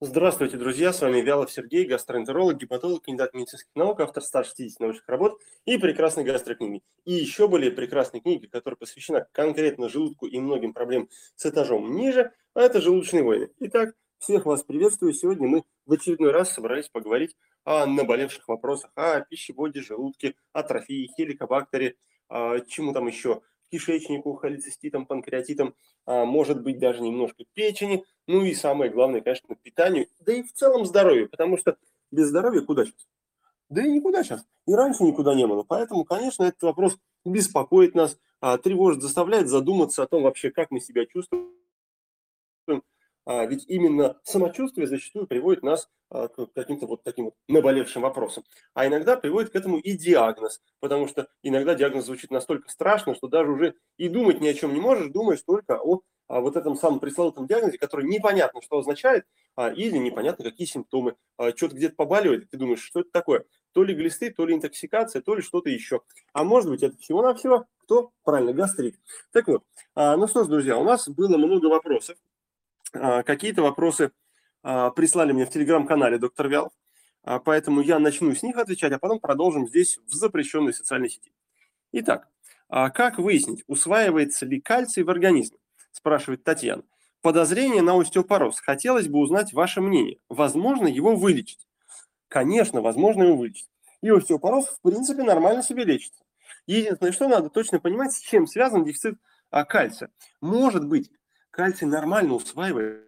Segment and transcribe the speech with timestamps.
[0.00, 0.92] Здравствуйте, друзья!
[0.92, 6.22] С вами Вялов Сергей, гастроэнтеролог, гепатолог, кандидат медицинских наук, автор 160 научных работ и прекрасной
[6.22, 6.82] гастрокниги.
[7.04, 12.30] И еще более прекрасной книги, которая посвящена конкретно желудку и многим проблемам с этажом ниже,
[12.54, 13.50] а это «Желудочные войны».
[13.58, 15.14] Итак, всех вас приветствую.
[15.14, 21.96] Сегодня мы в очередной раз собрались поговорить о наболевших вопросах, о пищеводе, желудке, атрофии, хеликобактере,
[22.68, 25.74] чему там еще, кишечнику, холециститом, панкреатитом,
[26.06, 30.52] а, может быть даже немножко печени, ну и самое главное, конечно, питанию, да и в
[30.52, 31.76] целом здоровью, потому что
[32.10, 33.08] без здоровья куда сейчас?
[33.70, 34.44] Да и никуда сейчас.
[34.66, 35.62] И раньше никуда не было.
[35.62, 40.80] Поэтому, конечно, этот вопрос беспокоит нас, а, тревожит, заставляет задуматься о том вообще, как мы
[40.80, 41.50] себя чувствуем,
[43.28, 48.42] а, ведь именно самочувствие зачастую приводит нас а, к каким-то вот таким вот наболевшим вопросам.
[48.72, 53.28] А иногда приводит к этому и диагноз, потому что иногда диагноз звучит настолько страшно, что
[53.28, 57.00] даже уже и думать ни о чем не можешь, думаешь только о, вот этом самом
[57.00, 61.14] пресловутом диагнозе, который непонятно, что означает, а, или непонятно, какие симптомы.
[61.54, 63.44] Что-то где-то побаливает, ты думаешь, что это такое?
[63.74, 66.00] То ли глисты, то ли интоксикация, то ли что-то еще.
[66.32, 68.10] А может быть, это всего-навсего кто?
[68.24, 68.98] Правильно, гастрит.
[69.32, 69.64] Так вот,
[69.94, 72.16] ну что ж, друзья, у нас было много вопросов
[72.90, 74.12] какие-то вопросы
[74.62, 76.72] а, прислали мне в телеграм-канале доктор Вял,
[77.22, 81.32] а, поэтому я начну с них отвечать, а потом продолжим здесь в запрещенной социальной сети.
[81.92, 82.28] Итак,
[82.68, 85.58] как выяснить, усваивается ли кальций в организме?
[85.90, 86.82] Спрашивает Татьяна.
[87.22, 88.60] Подозрение на остеопороз.
[88.60, 90.18] Хотелось бы узнать ваше мнение.
[90.28, 91.66] Возможно его вылечить?
[92.28, 93.70] Конечно, возможно его вылечить.
[94.02, 96.22] И остеопороз, в принципе, нормально себе лечится.
[96.66, 99.18] Единственное, что надо точно понимать, с чем связан дефицит
[99.50, 100.10] кальция.
[100.42, 101.10] Может быть,
[101.58, 103.02] кальций нормально усваивается,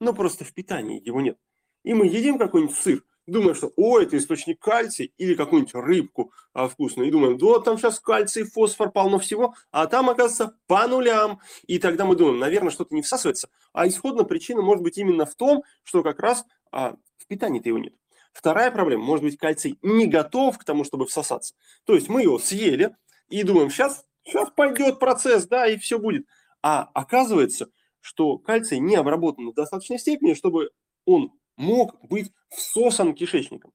[0.00, 1.38] но просто в питании его нет.
[1.84, 6.66] И мы едим какой-нибудь сыр, думаем, что о, это источник кальция, или какую-нибудь рыбку а,
[6.66, 11.40] вкусную, и думаем, да, там сейчас кальций, фосфор, полно всего, а там, оказывается, по нулям.
[11.66, 13.50] И тогда мы думаем, наверное, что-то не всасывается.
[13.74, 17.78] А исходная причина может быть именно в том, что как раз а, в питании-то его
[17.78, 17.92] нет.
[18.32, 21.54] Вторая проблема, может быть, кальций не готов к тому, чтобы всосаться.
[21.84, 22.96] То есть мы его съели
[23.28, 26.24] и думаем, сейчас, сейчас пойдет процесс, да, и все будет.
[26.70, 27.70] А оказывается,
[28.02, 30.68] что кальций не обработан в достаточной степени, чтобы
[31.06, 33.72] он мог быть всосан кишечником.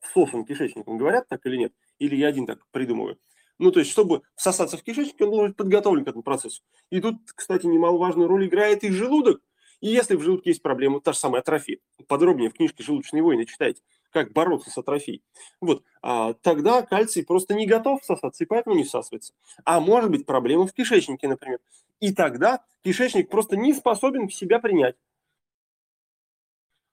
[0.00, 1.74] Всосан кишечником, говорят так или нет?
[1.98, 3.18] Или я один так придумываю?
[3.58, 6.62] Ну, то есть, чтобы всосаться в кишечник, он должен быть подготовлен к этому процессу.
[6.88, 9.42] И тут, кстати, немаловажную роль играет и желудок.
[9.82, 11.78] И если в желудке есть проблема, та же самая атрофия,
[12.08, 15.22] подробнее в книжке «Желудочные войны» читайте, как бороться с атрофией,
[15.60, 19.34] вот, а, тогда кальций просто не готов всосаться, и поэтому не всасывается.
[19.64, 21.58] А может быть проблема в кишечнике, например.
[22.00, 24.96] И тогда кишечник просто не способен в себя принять.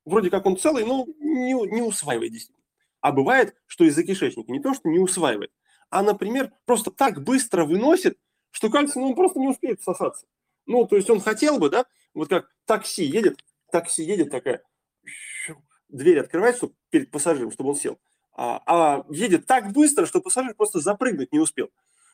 [0.05, 2.63] Вроде как он целый, но не, не усваивает действительно.
[3.01, 5.51] А бывает, что из-за кишечника не то, что не усваивает,
[5.89, 8.17] а, например, просто так быстро выносит,
[8.51, 10.25] что кальций ну, он просто не успеет всосаться.
[10.65, 14.63] Ну, то есть он хотел бы, да, вот как такси едет, такси едет такая,
[15.89, 17.99] дверь открывается перед пассажиром, чтобы он сел,
[18.33, 21.69] а, а едет так быстро, что пассажир просто запрыгнуть не успел.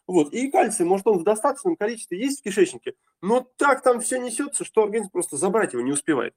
[0.07, 0.33] Вот.
[0.33, 4.65] И кальций, может, он в достаточном количестве есть в кишечнике, но так там все несется,
[4.65, 6.35] что организм просто забрать его не успевает.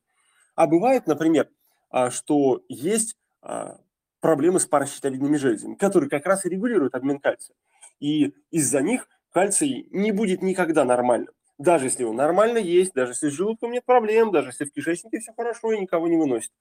[0.54, 1.48] А бывает, например,
[1.90, 3.78] а, что есть а,
[4.20, 7.56] проблемы с паращитовидными железами, которые как раз и регулируют обмен кальция.
[8.00, 11.34] И из-за них кальций не будет никогда нормальным.
[11.58, 15.20] Даже если он нормально есть, даже если с желудком нет проблем, даже если в кишечнике
[15.20, 16.52] все хорошо и никого не выносит.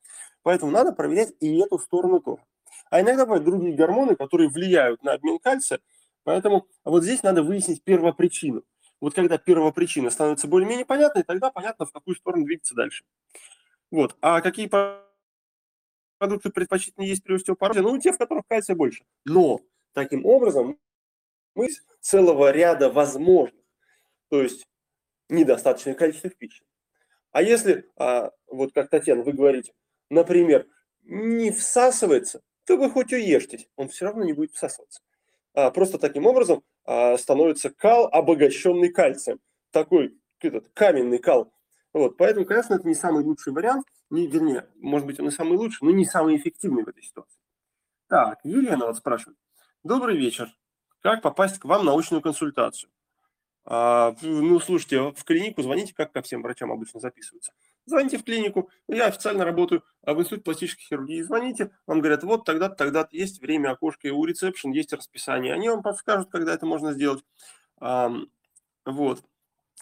[0.42, 2.44] Поэтому надо проверять и эту сторону тоже.
[2.90, 5.80] А иногда бывают другие гормоны, которые влияют на обмен кальция,
[6.26, 8.64] Поэтому вот здесь надо выяснить первопричину.
[9.00, 13.06] Вот когда первопричина становится более-менее понятной, тогда понятно, в какую сторону двигаться дальше.
[13.92, 14.18] Вот.
[14.22, 14.68] А какие
[16.18, 17.82] продукты предпочтительнее есть при остеопорозе?
[17.82, 19.06] Ну, те, в которых кальция больше.
[19.24, 19.62] Но
[19.94, 20.80] таким образом
[21.54, 23.62] мы из целого ряда возможных,
[24.30, 24.66] то есть
[25.30, 26.66] недостаточное количество пищи.
[27.32, 29.74] А если, а, вот как Татьяна, вы говорите,
[30.10, 30.68] например,
[31.04, 35.02] не всасывается, то вы хоть уешьтесь, он все равно не будет всасываться.
[35.56, 39.40] А, просто таким образом а, становится кал, обогащенный кальцием.
[39.72, 41.52] Такой этот, каменный кал.
[41.94, 45.58] Вот, поэтому, конечно, это не самый лучший вариант, не, вернее, может быть, он и самый
[45.58, 47.40] лучший, но не самый эффективный в этой ситуации.
[48.08, 49.38] Так, Елена вот спрашивает.
[49.84, 50.54] Добрый вечер.
[51.02, 52.92] Как попасть к вам на научную консультацию?
[53.64, 57.54] А, ну, слушайте, в клинику звоните, как ко всем врачам обычно записываются.
[57.86, 61.22] Звоните в клинику, я официально работаю а в Институте пластической хирургии.
[61.22, 65.54] Звоните, вам говорят, вот тогда-то, тогда есть время, окошко, у ресепшн есть расписание.
[65.54, 67.24] Они вам подскажут, когда это можно сделать.
[67.80, 69.24] Вот.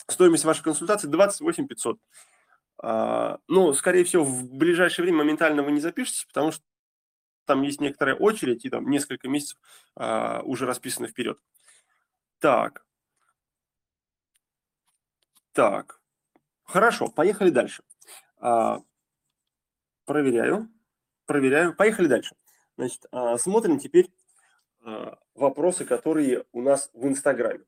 [0.08, 2.00] Стоимость вашей консультации 28 500.
[2.86, 6.64] А, ну, скорее всего, в ближайшее время моментально вы не запишетесь, потому что
[7.46, 9.58] там есть некоторая очередь, и там несколько месяцев
[9.96, 11.40] а, уже расписано вперед.
[12.40, 12.86] Так,
[15.54, 16.02] так,
[16.64, 17.84] хорошо, поехали дальше.
[18.46, 18.82] А,
[20.06, 20.68] проверяю,
[21.26, 21.74] проверяю.
[21.74, 22.36] Поехали дальше.
[22.78, 24.12] Значит, а, смотрим теперь
[24.84, 27.64] а, вопросы, которые у нас в Инстаграме.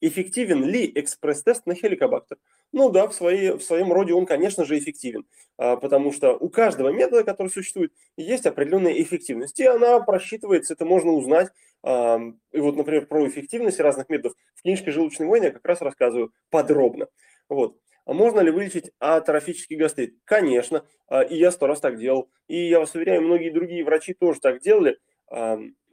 [0.00, 2.38] Эффективен ли экспресс-тест на хеликобактер?
[2.72, 5.24] Ну да, в, своей, в своем роде он, конечно же, эффективен,
[5.56, 11.12] потому что у каждого метода, который существует, есть определенная эффективность, и она просчитывается, это можно
[11.12, 11.48] узнать.
[11.82, 16.30] И вот, например, про эффективность разных методов в книжке «Желудочной войны» я как раз рассказываю
[16.50, 17.06] подробно.
[17.48, 17.78] Вот.
[18.06, 20.14] А можно ли вылечить атрофический гастрит?
[20.24, 22.30] Конечно, а, и я сто раз так делал.
[22.48, 24.98] И я вас уверяю, многие другие врачи тоже так делали.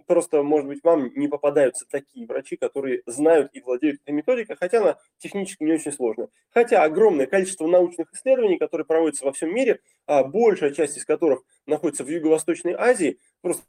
[0.06, 4.80] Просто, может быть, вам не попадаются такие врачи, которые знают и владеют этой методикой, хотя
[4.80, 6.30] она технически не очень сложная.
[6.50, 11.44] Хотя огромное количество научных исследований, которые проводятся во всем мире, а большая часть из которых
[11.66, 13.64] находится в Юго-Восточной Азии, просто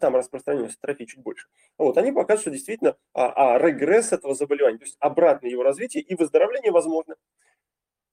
[0.00, 1.46] там распространенность атрофии чуть больше.
[1.78, 6.02] Вот, они показывают, что действительно а, а, регресс этого заболевания, то есть обратное его развитие
[6.02, 7.14] и выздоровление возможно.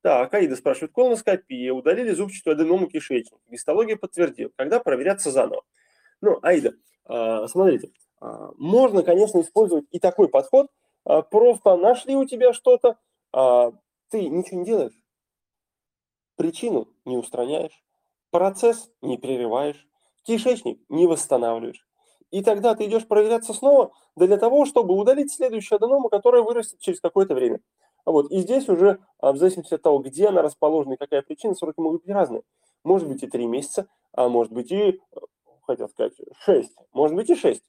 [0.02, 5.64] Так, Аида спрашивает, колоноскопия, удалили зубчатую аденому кишечника, гистология подтвердила, когда проверяться заново.
[6.22, 6.74] Ну, Аида,
[7.06, 10.68] а, смотрите, а, можно, конечно, использовать и такой подход,
[11.06, 12.98] а, просто нашли у тебя что-то,
[14.10, 15.04] ты ничего не делаешь,
[16.36, 17.82] причину не устраняешь,
[18.30, 19.88] процесс не прерываешь,
[20.24, 21.88] кишечник не восстанавливаешь.
[22.30, 27.00] И тогда ты идешь проверяться снова для того, чтобы удалить следующую аденому, которая вырастет через
[27.00, 27.62] какое-то время.
[28.06, 28.32] Вот.
[28.32, 31.80] И здесь уже, а, в зависимости от того, где она расположена и какая причина, сроки
[31.80, 32.44] могут быть разные.
[32.84, 35.00] Может быть и 3 месяца, а может быть и,
[35.64, 37.64] хотел сказать, 6, может быть и 6,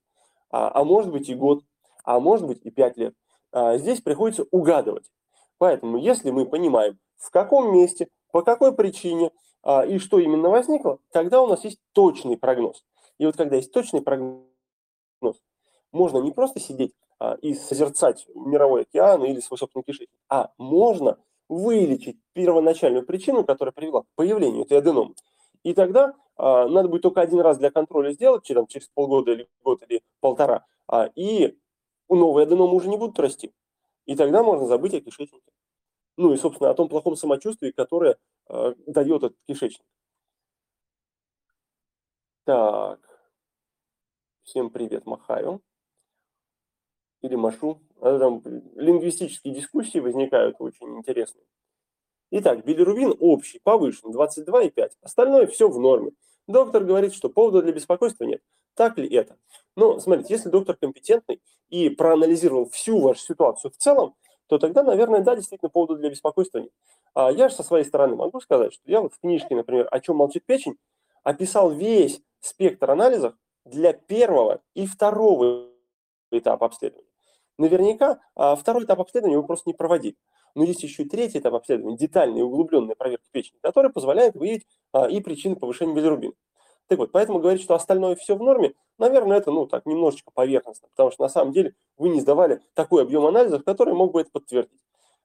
[0.50, 1.62] а, а может быть и год,
[2.04, 3.14] а может быть и 5 лет.
[3.52, 5.10] А, здесь приходится угадывать.
[5.58, 9.30] Поэтому, если мы понимаем, в каком месте, по какой причине
[9.62, 12.84] а, и что именно возникло, тогда у нас есть точный прогноз.
[13.18, 14.42] И вот когда есть точный прогноз,
[15.92, 16.94] можно не просто сидеть
[17.40, 24.02] и созерцать мировой океан или свой собственный кишечник, а можно вылечить первоначальную причину, которая привела
[24.02, 25.14] к появлению этой аденомы.
[25.62, 29.48] И тогда а, надо будет только один раз для контроля сделать, через, через полгода или
[29.62, 31.56] год или полтора, а, и
[32.08, 33.52] новые аденомы уже не будут расти.
[34.06, 35.52] И тогда можно забыть о кишечнике.
[36.16, 38.16] Ну и, собственно, о том плохом самочувствии, которое
[38.48, 39.86] а, дает этот кишечник.
[42.44, 42.98] Так.
[44.42, 45.62] Всем привет, махаю
[47.22, 47.80] или машу.
[48.00, 48.42] А там
[48.74, 51.44] лингвистические дискуссии возникают очень интересные.
[52.30, 54.90] Итак, билирубин общий, повышен, 22,5.
[55.02, 56.12] Остальное все в норме.
[56.46, 58.42] Доктор говорит, что повода для беспокойства нет.
[58.74, 59.36] Так ли это?
[59.76, 64.14] Но смотрите, если доктор компетентный и проанализировал всю вашу ситуацию в целом,
[64.46, 66.72] то тогда, наверное, да, действительно повода для беспокойства нет.
[67.14, 70.00] А я же со своей стороны могу сказать, что я вот в книжке, например, «О
[70.00, 70.76] чем молчит печень»
[71.22, 73.34] описал весь спектр анализов
[73.64, 75.68] для первого и второго
[76.30, 77.11] этапа обследования.
[77.62, 80.16] Наверняка а, второй этап обследования вы просто не проводили.
[80.56, 85.08] Но есть еще третий этап обследования, детальная и углубленная проверка печени, который позволяет выявить а,
[85.08, 86.32] и причины повышения билирубина.
[86.88, 90.88] Так вот, поэтому говорить, что остальное все в норме, наверное, это, ну, так, немножечко поверхностно,
[90.88, 94.30] потому что на самом деле вы не сдавали такой объем анализов, который мог бы это
[94.32, 94.82] подтвердить.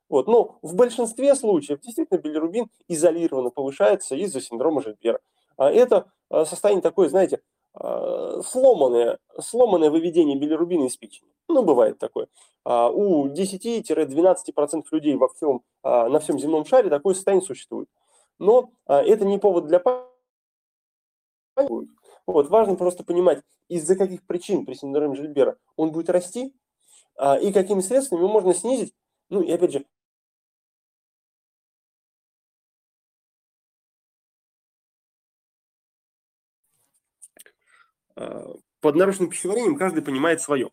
[0.07, 5.22] Вот, но в большинстве случаев действительно билирубин изолированно повышается из-за синдрома Жильбера.
[5.57, 7.42] А это состояние такое, знаете,
[7.80, 11.30] сломанное, сломанное выведение билирубина из печени.
[11.48, 12.28] Ну, бывает такое.
[12.66, 17.90] А, у 10-12% людей во всем, а, на всем земном шаре такое состояние существует.
[18.40, 20.07] Но это не повод для паники.
[22.28, 26.54] Вот, важно просто понимать, из-за каких причин при синдроме Жильбера он будет расти,
[27.42, 28.94] и какими средствами можно снизить,
[29.30, 29.86] ну и опять же,
[38.80, 40.69] под нарушенным пищеварением каждый понимает свое.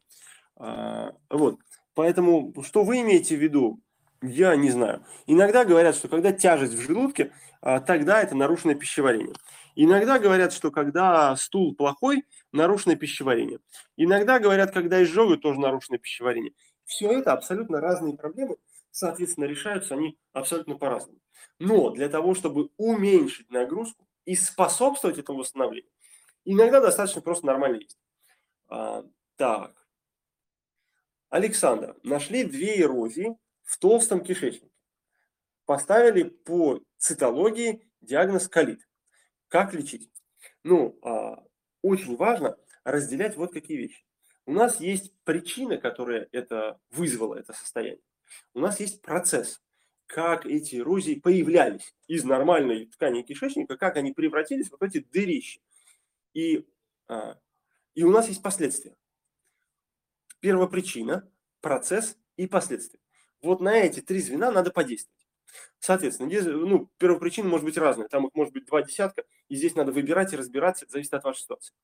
[0.57, 1.59] А, вот.
[1.95, 3.81] Поэтому, что вы имеете в виду,
[4.23, 5.05] я не знаю.
[5.27, 9.35] Иногда говорят, что когда тяжесть в желудке, а, тогда это нарушенное пищеварение.
[9.75, 13.59] Иногда говорят, что когда стул плохой, нарушенное пищеварение.
[13.97, 16.53] Иногда говорят, когда изжога, тоже нарушенное пищеварение.
[16.85, 18.57] Все это абсолютно разные проблемы,
[18.91, 21.19] соответственно, решаются они абсолютно по-разному.
[21.59, 25.91] Но для того, чтобы уменьшить нагрузку и способствовать этому восстановлению,
[26.45, 27.99] иногда достаточно просто нормально есть.
[28.69, 29.05] А,
[29.37, 29.87] так.
[31.31, 34.71] Александр, нашли две эрозии в толстом кишечнике.
[35.65, 38.87] Поставили по цитологии диагноз колит.
[39.49, 40.11] Как лечить?
[40.63, 41.43] Ну, а,
[41.83, 44.05] очень важно разделять вот какие вещи.
[44.47, 48.03] У нас есть причина, которая это вызвала, это состояние.
[48.53, 49.63] У нас есть процесс,
[50.07, 55.61] как эти эрозии появлялись из нормальной ткани кишечника, как они превратились в вот эти дырища.
[56.35, 56.69] И,
[57.09, 57.39] а,
[57.95, 58.95] и у нас есть последствия
[60.45, 61.27] первопричина,
[61.63, 63.01] процесс и последствия.
[63.41, 65.27] Вот на эти три звена надо подействовать.
[65.79, 69.75] Соответственно, здесь, ну, первопричина может быть разная, там их может быть два десятка, и здесь
[69.75, 71.75] надо выбирать и разбираться, это зависит от вашей ситуации.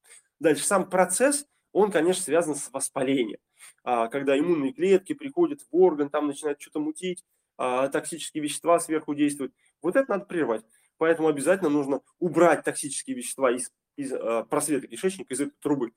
[0.40, 3.38] Дальше, сам процесс, он, конечно, связан с воспалением.
[3.82, 7.24] А, когда иммунные клетки приходят в орган, там начинают что-то мутить,
[7.56, 9.54] а, токсические вещества сверху действуют.
[9.80, 10.66] Вот это надо прервать.
[10.98, 15.92] Поэтому обязательно нужно убрать токсические вещества из, из а, просвета кишечника, из этой трубы,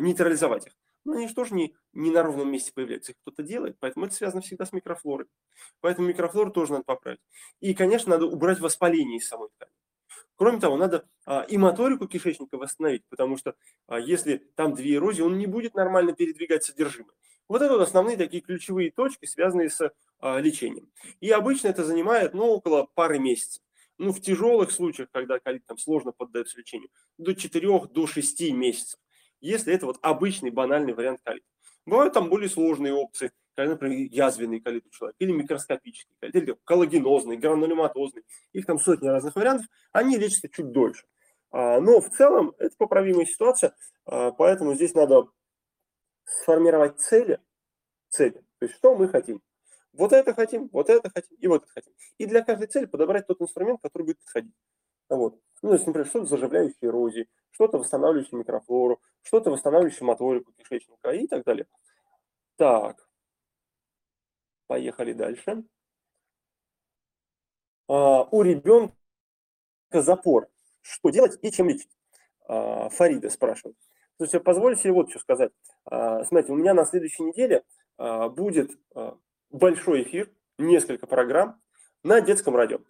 [0.00, 0.72] нейтрализовать их.
[1.04, 4.14] Но они же тоже не, не на ровном месте появляются, их кто-то делает, поэтому это
[4.14, 5.26] связано всегда с микрофлорой.
[5.80, 7.20] Поэтому микрофлору тоже надо поправить.
[7.60, 9.72] И, конечно, надо убрать воспаление из самой ткани.
[10.36, 13.54] Кроме того, надо а, и моторику кишечника восстановить, потому что
[13.86, 17.14] а, если там две эрозии, он не будет нормально передвигать содержимое.
[17.46, 20.90] Вот это вот основные такие ключевые точки, связанные с а, лечением.
[21.20, 23.62] И обычно это занимает ну, около пары месяцев.
[24.02, 26.88] Ну, в тяжелых случаях, когда колит там сложно поддается лечению,
[27.18, 28.98] до 4 до 6 месяцев,
[29.42, 31.44] если это вот обычный банальный вариант колита.
[31.84, 36.56] Бывают там более сложные опции, когда, например, язвенный колит у человека, или микроскопический колит, или
[36.64, 38.22] коллагенозный, гранулематозный.
[38.54, 41.04] Их там сотни разных вариантов, они лечатся чуть дольше.
[41.50, 43.76] А, но в целом это поправимая ситуация,
[44.06, 45.28] а, поэтому здесь надо
[46.24, 47.38] сформировать цели,
[48.08, 49.42] цели, то есть что мы хотим.
[49.92, 51.92] Вот это хотим, вот это хотим и вот это хотим.
[52.18, 54.54] И для каждой цели подобрать тот инструмент, который будет подходить.
[55.08, 55.40] Вот.
[55.62, 61.26] Ну, то есть, например, что-то заживляющее эрозии, что-то восстанавливающее микрофлору, что-то восстанавливающее моторику кишечника и
[61.26, 61.66] так далее.
[62.56, 63.10] Так,
[64.70, 65.64] Поехали дальше.
[67.88, 68.94] А, у ребенка
[69.92, 70.48] запор.
[70.80, 71.90] Что делать и чем лечить?
[72.46, 73.76] А, Фарида спрашивает.
[74.16, 75.50] То есть позвольте вот что сказать.
[75.86, 77.64] А, смотрите, у меня на следующей неделе
[77.98, 79.18] а, будет а,
[79.50, 81.60] большой эфир, несколько программ
[82.02, 82.80] на детском радио.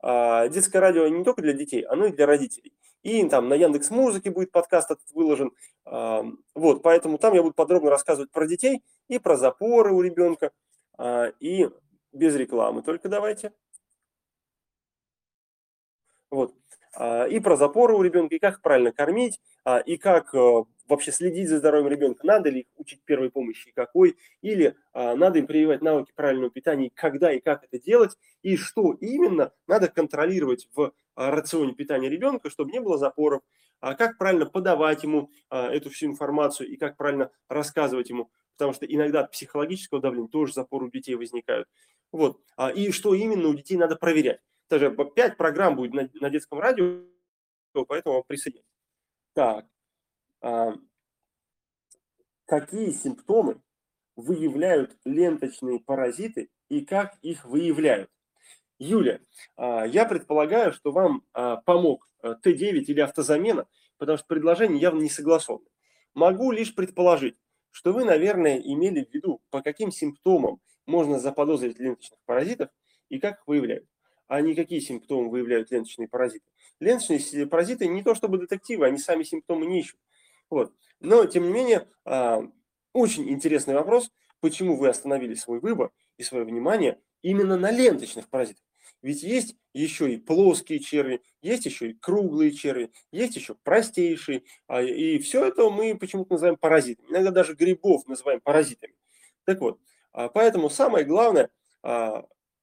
[0.00, 2.72] А, детское радио не только для детей, оно и для родителей.
[3.02, 5.52] И там на Яндекс Музыке будет подкаст этот выложен.
[5.84, 6.24] А,
[6.54, 10.52] вот, поэтому там я буду подробно рассказывать про детей и про запоры у ребенка,
[10.98, 11.68] а, и
[12.12, 13.52] без рекламы только давайте.
[16.30, 16.54] Вот.
[17.30, 19.40] И про запоры у ребенка, и как правильно кормить,
[19.86, 24.16] и как э, вообще следить за здоровьем ребенка, надо ли их учить первой помощи, какой,
[24.42, 29.52] или надо им прививать навыки правильного питания, когда и как это делать, и что именно
[29.66, 33.42] надо контролировать в рационе питания ребенка, чтобы не было запоров,
[33.80, 38.30] как правильно подавать ему эту всю информацию и как правильно рассказывать ему
[38.60, 41.66] потому что иногда от психологического давления тоже запор у детей возникают.
[42.12, 42.42] Вот.
[42.56, 44.40] А, и что именно у детей надо проверять.
[44.68, 47.00] Даже 5 программ будет на, на детском радио,
[47.88, 48.68] поэтому присоединяйтесь.
[49.32, 49.64] Так.
[50.40, 50.74] А,
[52.46, 53.60] какие симптомы
[54.16, 58.10] выявляют ленточные паразиты и как их выявляют?
[58.78, 59.20] Юля,
[59.56, 63.66] а, я предполагаю, что вам а, помог а, Т9 или автозамена,
[63.98, 65.66] потому что предложение явно не согласовано.
[66.14, 67.36] Могу лишь предположить,
[67.70, 72.70] что вы, наверное, имели в виду, по каким симптомам можно заподозрить ленточных паразитов
[73.10, 73.86] и как их выявляют.
[74.26, 76.46] А не какие симптомы выявляют ленточные паразиты.
[76.80, 79.98] Ленточные паразиты не то чтобы детективы, они сами симптомы не ищут.
[80.50, 80.74] Вот.
[81.00, 82.42] Но, тем не менее, а,
[82.92, 88.64] очень интересный вопрос, почему вы остановили свой выбор и свое внимание именно на ленточных паразитах.
[89.02, 94.42] Ведь есть еще и плоские черви, есть еще и круглые черви, есть еще простейшие.
[94.66, 97.08] А, и все это мы почему-то называем паразитами.
[97.08, 98.94] Иногда даже грибов называем паразитами.
[99.44, 99.80] Так вот,
[100.12, 101.50] а, поэтому самое главное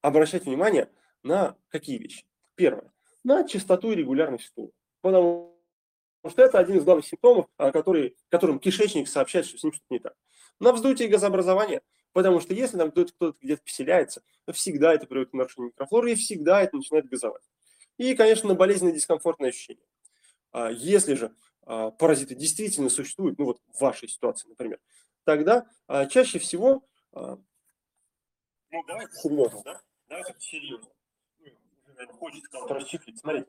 [0.01, 0.91] обращать внимание
[1.23, 2.23] на какие вещи.
[2.53, 2.93] Первое.
[3.23, 4.69] На частоту и регулярность стула.
[5.01, 5.56] Потому
[6.29, 9.99] что это один из главных симптомов, который, которым кишечник сообщает, что с ним что-то не
[9.99, 10.13] так.
[10.59, 11.81] На вздутие и газообразование–
[12.17, 16.15] Потому что если там кто-то, кто где-то поселяется, всегда это приводит к нарушению микрофлоры, и
[16.15, 17.43] всегда это начинает газовать.
[17.97, 19.85] И, конечно, болезненное дискомфортное ощущение.
[20.51, 24.79] А если же а, паразиты действительно существуют, ну вот в вашей ситуации, например,
[25.25, 27.37] тогда а, чаще всего, ну
[28.87, 29.81] давайте серьезно, да?
[30.09, 30.89] Давайте серьезно.
[31.39, 33.19] Ну, хочется расчехлить.
[33.19, 33.47] Смотрите,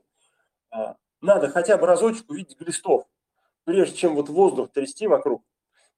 [1.21, 3.05] надо хотя бы разочек увидеть глистов,
[3.65, 5.43] прежде чем вот воздух трясти вокруг,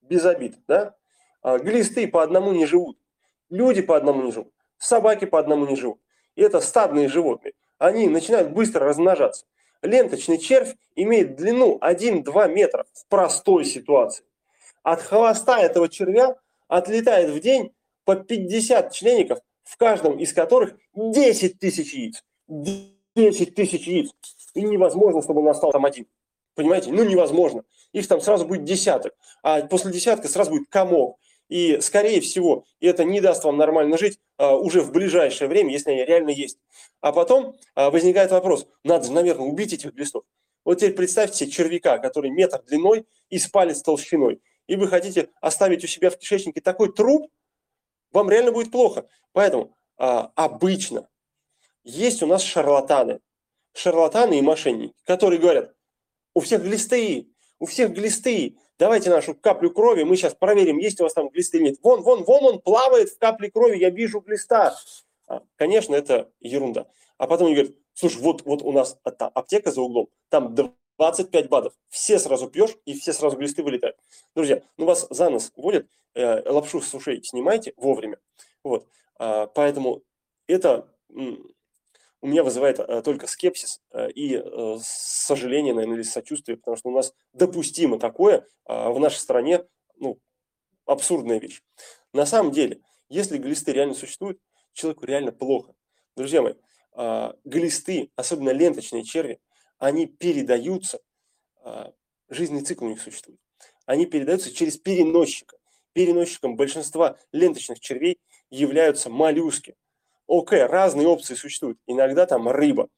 [0.02, 0.96] без обид, да?
[1.42, 2.98] А, глисты по одному не живут,
[3.50, 6.00] люди по одному не живут, собаки по одному не живут.
[6.36, 7.54] И это стадные животные.
[7.78, 9.46] Они начинают быстро размножаться.
[9.82, 14.24] Ленточный червь имеет длину 1-2 метра в простой ситуации.
[14.84, 16.36] От хвоста этого червя
[16.68, 17.74] отлетает в день
[18.06, 22.24] по 50 члеников, в каждом из которых 10 тысяч яиц.
[22.48, 24.12] 10 тысяч яиц.
[24.54, 26.08] И невозможно, чтобы он остался там один.
[26.56, 26.92] Понимаете?
[26.92, 27.64] Ну, невозможно.
[27.94, 29.14] Их там сразу будет десяток.
[29.44, 31.18] А после десятка сразу будет комок.
[31.52, 35.92] И, скорее всего, это не даст вам нормально жить а, уже в ближайшее время, если
[35.92, 36.58] они реально есть.
[37.02, 40.24] А потом а, возникает вопрос, надо же, наверное, убить этих глистов.
[40.64, 44.42] Вот теперь представьте себе червяка, который метр длиной и с палец толщиной.
[44.68, 47.30] И вы хотите оставить у себя в кишечнике такой труп,
[48.14, 49.06] вам реально будет плохо.
[49.34, 51.10] Поэтому а, обычно
[51.84, 53.20] есть у нас шарлатаны,
[53.74, 55.74] шарлатаны и мошенники, которые говорят,
[56.34, 61.04] у всех глисты, у всех глисты, давайте нашу каплю крови, мы сейчас проверим, есть у
[61.04, 61.80] вас там глисты или нет.
[61.84, 64.76] Вон, вон, вон он плавает в капле крови, я вижу глиста.
[65.28, 66.88] А, конечно, это ерунда.
[67.18, 71.74] А потом они говорят, слушай, вот, вот у нас аптека за углом, там 25 бадов,
[71.90, 73.98] все сразу пьешь, и все сразу глисты вылетают.
[74.36, 78.18] Друзья, ну вас за нос водят, э, лапшу с ушей снимайте вовремя.
[78.64, 78.88] Вот,
[79.20, 80.04] а, поэтому
[80.48, 80.88] это
[82.22, 86.90] у меня вызывает э, только скепсис э, и э, сожаление, наверное, или сочувствие, потому что
[86.90, 90.20] у нас допустимо такое а, в нашей стране, ну,
[90.86, 91.62] абсурдная вещь.
[92.14, 94.40] На самом деле, если глисты реально существуют,
[94.74, 95.74] человеку реально плохо.
[96.16, 96.54] Друзья мои,
[96.94, 99.40] а, глисты, особенно ленточные черви,
[99.80, 101.00] они передаются,
[101.64, 101.92] а,
[102.30, 103.40] жизненный цикл у них существует,
[103.86, 105.58] они передаются через переносчика.
[105.94, 109.76] Переносчиком большинства ленточных червей являются моллюски.
[110.28, 111.78] Окей, разные опции существуют.
[111.88, 112.90] Иногда там рыба.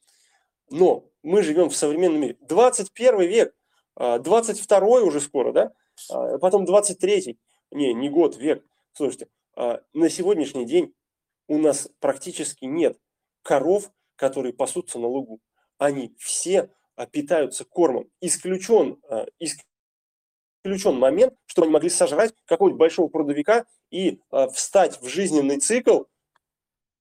[0.70, 2.38] Но мы живем в современном мире.
[2.42, 3.56] 21 век,
[3.96, 5.72] 22 а, уже скоро, да?
[6.10, 7.38] А, потом 23
[7.72, 8.63] не, не год, век.
[8.94, 10.94] Слушайте, а, на сегодняшний день
[11.48, 12.98] у нас практически нет
[13.42, 15.39] коров, которые пасутся на лугу.
[15.77, 16.70] Они все
[17.12, 18.10] питаются кормом.
[18.22, 19.01] Исключен,
[19.39, 24.20] исключен момент, что они могли сожрать какого-нибудь большого прудовика и
[24.53, 26.03] встать в жизненный цикл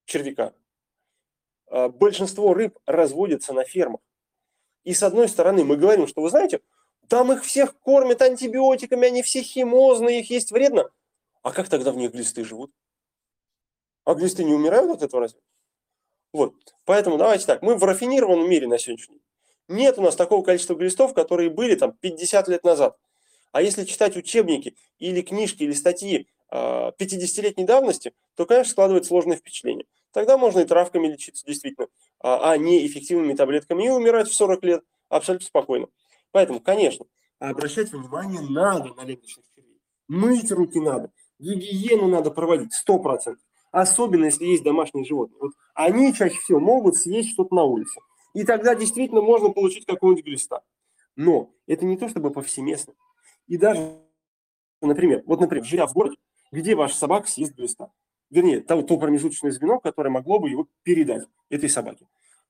[0.04, 0.52] червяка.
[1.66, 4.00] А, большинство рыб разводятся на фермах.
[4.85, 6.61] И с одной стороны мы говорим, что вы знаете,
[7.09, 10.90] там их всех кормят антибиотиками, они все химозные, их есть вредно.
[11.42, 12.73] А как тогда в них глисты живут?
[14.04, 15.40] А глисты не умирают от этого разве?
[16.32, 16.54] Вот.
[16.85, 19.25] Поэтому давайте так, мы в рафинированном мире на сегодняшний день.
[19.68, 22.97] Нет у нас такого количества глистов, которые были там 50 лет назад.
[23.52, 29.86] А если читать учебники или книжки, или статьи 50-летней давности, то, конечно, складывает сложное впечатление.
[30.12, 31.88] Тогда можно и травками лечиться, действительно,
[32.20, 35.88] а, а не эффективными таблетками и умирать в 40 лет абсолютно спокойно.
[36.30, 37.06] Поэтому, конечно,
[37.38, 39.80] обращать внимание надо на ленточных червей.
[40.08, 43.36] Мыть руки надо, гигиену надо проводить 100%.
[43.70, 45.38] Особенно, если есть домашние животные.
[45.40, 48.00] Вот они чаще всего могут съесть что-то на улице.
[48.34, 50.62] И тогда действительно можно получить какого-нибудь глиста.
[51.16, 52.94] Но это не то чтобы повсеместно.
[53.46, 53.98] И даже,
[54.82, 56.16] например, вот, например, живя в городе,
[56.50, 57.90] где ваша собака съест глиста.
[58.32, 62.06] Вернее, то, то промежуточное звено, которое могло бы его передать этой собаке.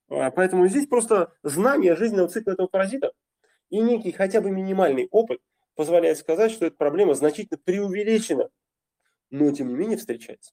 [0.09, 3.13] А, поэтому здесь просто знание жизненного цикла этого паразита
[3.69, 5.41] и некий хотя бы минимальный опыт
[5.75, 8.49] позволяет сказать, что эта проблема значительно преувеличена,
[9.31, 10.53] но тем не менее встречается.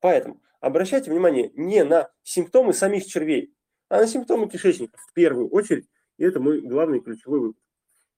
[0.00, 3.54] Поэтому обращайте внимание не на симптомы самих червей,
[3.88, 5.88] а на симптомы кишечника в первую очередь.
[6.16, 7.56] И это мой главный ключевой вывод.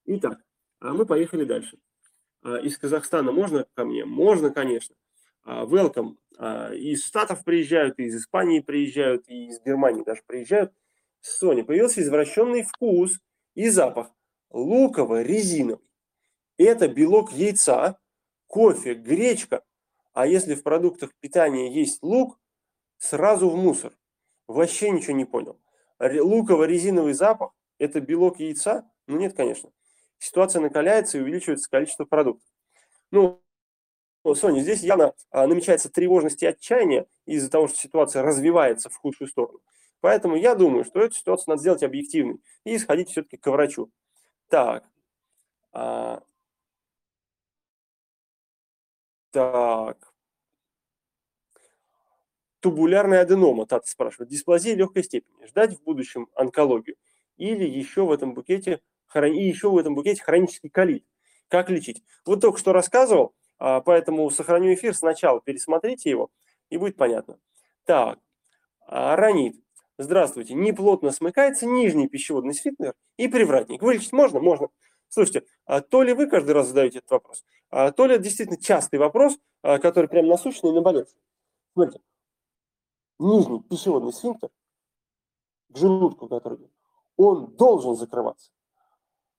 [0.06, 0.38] Итак,
[0.80, 1.76] а мы поехали дальше.
[2.42, 4.06] А, из Казахстана можно ко мне?
[4.06, 4.96] Можно, конечно.
[5.46, 6.16] А, welcome.
[6.38, 10.72] А, из Штатов приезжают, из Испании приезжают, и из Германии даже приезжают.
[11.20, 13.20] Соня, появился извращенный вкус
[13.54, 14.10] и запах
[14.50, 15.84] луково-резиновый.
[16.58, 17.98] Это белок яйца,
[18.48, 19.62] кофе, гречка.
[20.12, 22.38] А если в продуктах питания есть лук,
[22.98, 23.92] сразу в мусор.
[24.48, 25.60] Вообще ничего не понял.
[25.98, 28.90] Луково-резиновый запах– это белок яйца?
[29.06, 29.70] Ну нет, конечно
[30.18, 32.48] ситуация накаляется и увеличивается количество продуктов.
[33.10, 33.40] Ну,
[34.34, 39.28] Соня, здесь явно а, намечается тревожность и отчаяние из-за того, что ситуация развивается в худшую
[39.28, 39.60] сторону.
[40.00, 43.90] Поэтому я думаю, что эту ситуацию надо сделать объективной и сходить все-таки к врачу.
[44.48, 44.84] Так.
[45.72, 46.22] А,
[49.30, 50.12] так.
[52.60, 54.30] Тубулярная аденома, Тата спрашивает.
[54.30, 55.46] Дисплазия легкой степени.
[55.46, 56.96] Ждать в будущем онкологию?
[57.36, 58.80] Или еще в этом букете
[59.14, 61.04] и еще в этом букете хронический колит.
[61.48, 62.02] Как лечить?
[62.24, 66.30] Вот только что рассказывал, поэтому сохраню эфир сначала, пересмотрите его,
[66.70, 67.38] и будет понятно.
[67.84, 68.18] Так,
[68.86, 69.56] а, ранит.
[69.98, 70.54] Здравствуйте.
[70.54, 73.82] Неплотно смыкается нижний пищеводный сфинктер и привратник.
[73.82, 74.40] Вылечить можно?
[74.40, 74.68] Можно.
[75.08, 78.98] Слушайте, а то ли вы каждый раз задаете этот вопрос, то ли это действительно частый
[78.98, 81.18] вопрос, который прям насущный и наболевший.
[81.72, 82.00] Смотрите,
[83.18, 84.50] нижний пищеводный сфинктер
[85.68, 86.58] к желудку, который
[87.16, 88.50] он должен закрываться.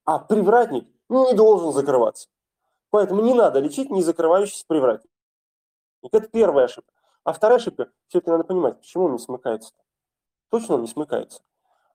[0.05, 2.29] А привратник не должен закрываться.
[2.89, 5.11] Поэтому не надо лечить не закрывающийся привратник.
[6.03, 6.91] Это первая ошибка.
[7.23, 9.73] А вторая ошибка, все-таки надо понимать, почему он не смыкается.
[9.73, 9.81] -то.
[10.49, 11.41] Точно он не смыкается.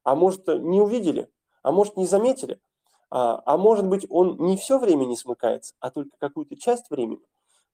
[0.05, 1.31] А может, не увидели,
[1.63, 2.61] а может, не заметили,
[3.11, 7.23] а, а может быть, он не все время не смыкается, а только какую-то часть времени.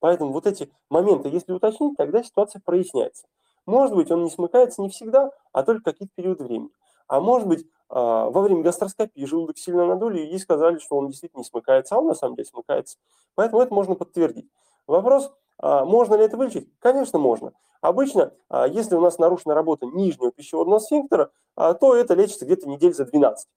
[0.01, 3.27] Поэтому вот эти моменты, если уточнить, тогда ситуация проясняется.
[3.67, 6.71] Может быть, он не смыкается не всегда, а только какие-то периоды времени.
[7.09, 11.41] А может быть, а, во время гастроскопии желудок сильно надули и сказали, что он действительно
[11.41, 12.99] не смыкается, а он на самом деле смыкается.
[13.35, 14.49] Поэтому это можно подтвердить.
[14.87, 16.69] Вопрос, а, можно ли это вылечить?
[16.81, 17.53] Конечно, можно.
[17.81, 22.95] Обычно, а, если у нас нарушена работа нижнего пищеводного сфинктера, то это лечится где-то недель
[22.95, 23.49] за 12.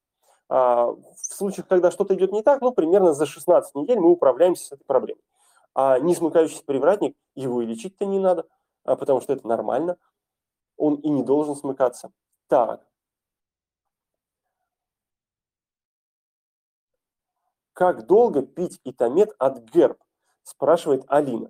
[0.50, 4.72] В случаях, когда что-то идет не так, ну, примерно за 16 недель мы управляемся с
[4.72, 5.22] этой проблемой.
[5.76, 8.48] А не смыкающийся привратник, его и лечить-то не надо,
[8.84, 9.98] потому что это нормально.
[10.78, 12.12] Он и не должен смыкаться.
[12.48, 12.82] Так.
[17.82, 19.98] Как долго пить итамет от ГЕРБ?
[20.44, 21.50] Спрашивает Алина.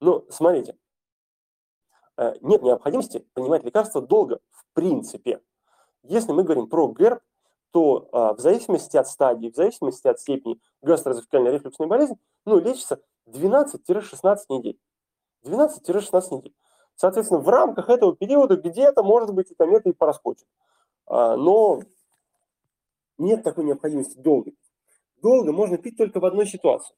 [0.00, 0.76] Ну, смотрите,
[2.16, 5.40] э, нет необходимости принимать лекарства долго, в принципе.
[6.02, 7.22] Если мы говорим про ГЭРБ,
[7.70, 13.00] то а, в зависимости от стадии, в зависимости от степени гастроэзофикальной рефлюксной болезни, ну, лечится
[13.28, 14.80] 12-16 недель.
[15.44, 16.54] 12-16 недель.
[16.96, 20.48] Соответственно, в рамках этого периода где-то, может быть, итометы и пораскочат.
[21.06, 21.80] А, но
[23.18, 24.50] нет такой необходимости долго.
[25.22, 26.94] Долго можно пить только в одной ситуации.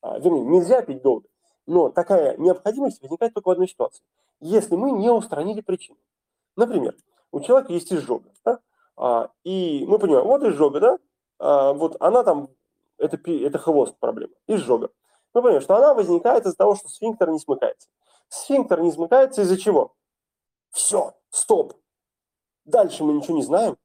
[0.00, 1.28] А, вернее, нельзя пить долго.
[1.66, 4.04] Но такая необходимость возникает только в одной ситуации.
[4.40, 5.98] Если мы не устранили причину.
[6.56, 6.94] Например,
[7.30, 8.30] у человека есть изжога.
[8.44, 8.60] Да?
[8.96, 10.98] А, и мы понимаем, вот изжога, да?
[11.38, 12.48] А, вот она там,
[12.98, 14.90] это, это хвост проблема, изжога.
[15.34, 17.88] Мы понимаем, что она возникает из-за того, что сфинктер не смыкается.
[18.28, 19.94] Сфинктер не смыкается из-за чего?
[20.70, 21.74] Все, стоп.
[22.64, 23.76] Дальше мы ничего не знаем.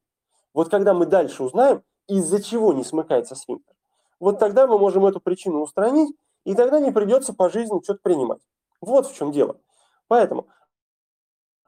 [0.52, 3.74] Вот когда мы дальше узнаем, из-за чего не смыкается сфинктер,
[4.20, 8.40] вот тогда мы можем эту причину устранить и тогда не придется по жизни что-то принимать.
[8.80, 9.60] Вот в чем дело.
[10.06, 10.48] Поэтому,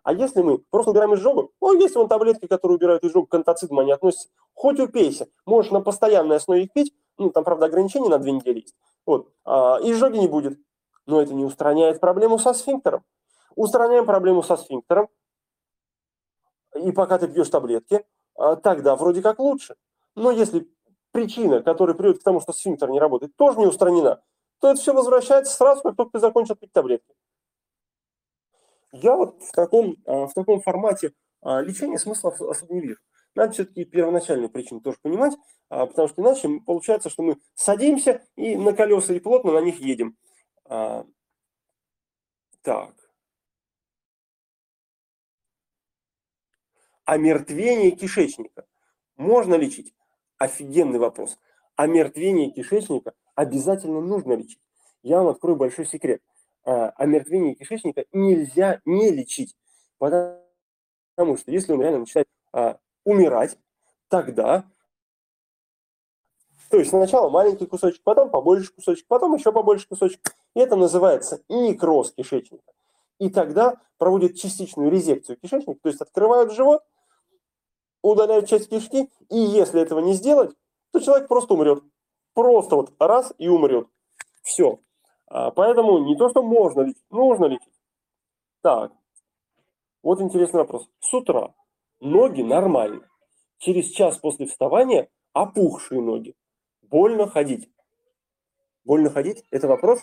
[0.02, 3.80] а если мы просто убираем изжогу, ну, есть вон таблетки, которые убирают изжогу, к антоцидам
[3.80, 8.18] они относятся, хоть упейся, можешь на постоянной основе их пить, ну, там, правда, ограничения на
[8.18, 10.58] две недели есть, вот, а, изжоги не будет.
[11.06, 13.04] Но это не устраняет проблему со сфинктером.
[13.56, 15.08] Устраняем проблему со сфинктером,
[16.74, 18.04] и пока ты пьешь таблетки,
[18.36, 19.76] а, тогда вроде как лучше.
[20.14, 20.68] Но если
[21.12, 24.22] причина, которая приводит к тому, что сфинктер не работает, тоже не устранена,
[24.60, 27.14] то это все возвращается сразу, как только ты закончил пить таблетки.
[28.92, 33.00] Я вот в таком, а, в таком формате а, лечения смысла особо не вижу.
[33.34, 35.34] Надо все-таки первоначальную причину тоже понимать,
[35.68, 39.80] а, потому что иначе получается, что мы садимся и на колеса и плотно на них
[39.80, 40.16] едем.
[42.62, 42.94] Так.
[47.04, 48.66] Омертвение кишечника
[49.16, 49.94] можно лечить?
[50.40, 51.38] Офигенный вопрос.
[51.76, 54.58] Омертвение кишечника обязательно нужно лечить.
[55.02, 56.22] Я вам открою большой секрет.
[56.64, 59.54] А, омертвение кишечника нельзя не лечить,
[59.98, 60.38] потому
[61.36, 63.58] что если он реально начинает а, умирать,
[64.08, 64.64] тогда,
[66.70, 71.42] то есть сначала маленький кусочек, потом побольше кусочек, потом еще побольше кусочек, и это называется
[71.50, 72.72] некроз кишечника.
[73.18, 76.82] И тогда проводят частичную резекцию кишечника, то есть открывают живот,
[78.02, 80.54] удаляют часть кишки, и если этого не сделать,
[80.92, 81.82] то человек просто умрет.
[82.34, 83.88] Просто вот раз и умрет.
[84.42, 84.80] Все.
[85.26, 87.72] А, поэтому не то, что можно лечить, нужно лечить.
[88.62, 88.92] Так,
[90.02, 90.88] вот интересный вопрос.
[91.00, 91.54] С утра
[92.00, 93.08] ноги нормально.
[93.58, 96.34] Через час после вставания опухшие ноги.
[96.82, 97.70] Больно ходить.
[98.84, 100.00] Больно ходить– это вопрос.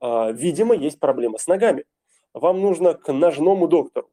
[0.00, 1.84] А, видимо, есть проблема с ногами.
[2.34, 4.10] Вам нужно к ножному доктору.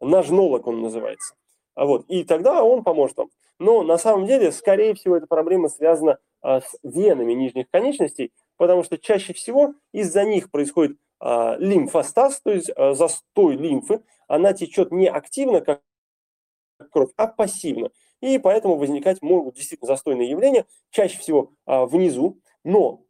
[0.00, 1.34] Ножнолог он называется.
[1.74, 3.30] А вот, и тогда он поможет вам.
[3.58, 8.82] Но на самом деле, скорее всего, эта проблема связана а, с венами нижних конечностей, потому
[8.82, 14.02] что чаще всего из-за них происходит а, лимфостаз, то есть застой лимфы.
[14.28, 15.82] Она течет не активно, как
[16.90, 17.90] кровь, а пассивно.
[18.20, 22.40] И поэтому возникать могут действительно застойные явления, чаще всего внизу.
[22.64, 23.02] Но,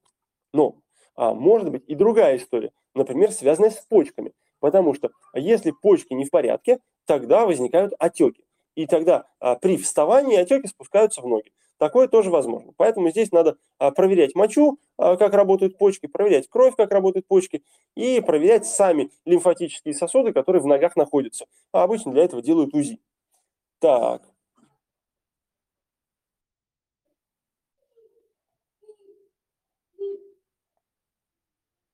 [0.53, 0.77] но
[1.16, 4.33] может быть и другая история, например, связанная с почками.
[4.59, 8.43] Потому что если почки не в порядке, тогда возникают отеки.
[8.74, 9.26] И тогда
[9.60, 11.52] при вставании отеки спускаются в ноги.
[11.78, 12.72] Такое тоже возможно.
[12.76, 17.64] Поэтому здесь надо а, проверять мочу, а, как работают почки, проверять кровь, как работают почки,
[17.96, 21.46] и проверять сами лимфатические сосуды, которые в ногах находятся.
[21.72, 23.00] А обычно для этого делают УЗИ.
[23.80, 24.22] Так.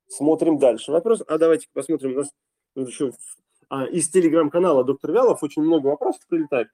[0.08, 0.92] Смотрим дальше.
[0.92, 1.22] Вопрос.
[1.26, 2.12] А давайте посмотрим.
[2.12, 2.30] У нас
[2.76, 3.12] еще а,
[3.70, 6.68] из телеграм-канала доктор Вялов очень много вопросов прилетает.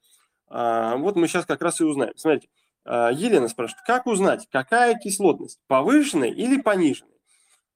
[0.49, 2.17] А, вот мы сейчас как раз и узнаем.
[2.17, 2.49] Смотрите.
[2.85, 7.19] А, Елена спрашивает, как узнать, какая кислотность, повышенная или пониженная?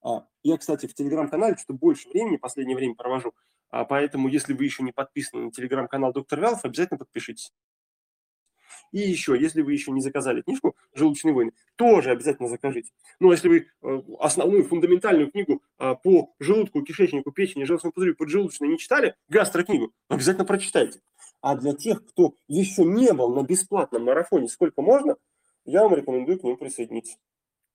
[0.03, 3.35] А, я, кстати, в телеграм-канале что больше времени в последнее время провожу,
[3.71, 7.53] а поэтому, если вы еще не подписаны на телеграм-канал доктор Вялов, обязательно подпишитесь.
[8.93, 12.91] И еще, если вы еще не заказали книжку «Желудочные войны», тоже обязательно закажите.
[13.21, 18.79] Ну, если вы э, основную фундаментальную книгу по желудку, кишечнику, печени, желчному пузырю, поджелудочной не
[18.79, 21.01] читали, гастрокнигу, обязательно прочитайте.
[21.41, 25.17] А для тех, кто еще не был на бесплатном марафоне «Сколько можно»,
[25.65, 27.17] я вам рекомендую к нему присоединиться.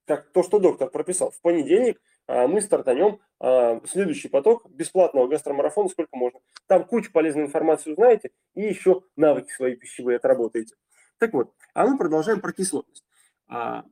[0.05, 1.31] Как то, что доктор прописал.
[1.31, 6.39] В понедельник а, мы стартанем а, следующий поток бесплатного гастромарафона сколько можно.
[6.67, 10.75] Там кучу полезной информации узнаете и еще навыки свои пищевые отработаете.
[11.17, 13.05] Так вот, а мы продолжаем про кислотность.
[13.47, 13.85] А,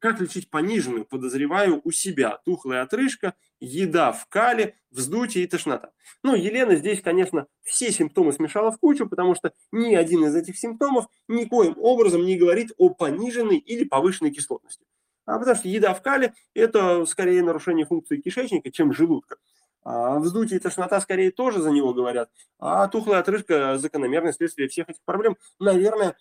[0.00, 5.92] как лечить пониженную, подозреваю, у себя тухлая отрыжка, еда в кале, вздутие и тошнота.
[6.22, 10.58] Ну, Елена здесь, конечно, все симптомы смешала в кучу, потому что ни один из этих
[10.58, 14.84] симптомов никоим образом не говорит о пониженной или повышенной кислотности.
[15.26, 19.36] А потому что еда в кале– это скорее нарушение функции кишечника, чем желудка.
[19.82, 22.30] А вздутие и тошнота скорее тоже за него говорят.
[22.58, 25.36] А тухлая отрыжка– закономерное следствие всех этих проблем.
[25.58, 26.16] Наверное,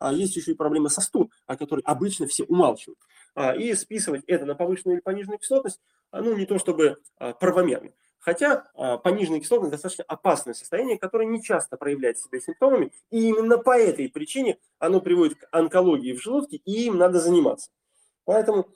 [0.00, 2.98] а есть еще и проблемы со стул, о которой обычно все умалчивают.
[3.34, 7.32] А, и списывать это на повышенную или пониженную кислотность, а, ну, не то чтобы а,
[7.34, 7.92] правомерно.
[8.18, 8.66] Хотя
[9.02, 14.10] пониженная кислотность достаточно опасное состояние, которое не часто проявляет себя симптомами, и именно по этой
[14.10, 17.70] причине оно приводит к онкологии в желудке, и им надо заниматься.
[18.26, 18.68] Поэтому,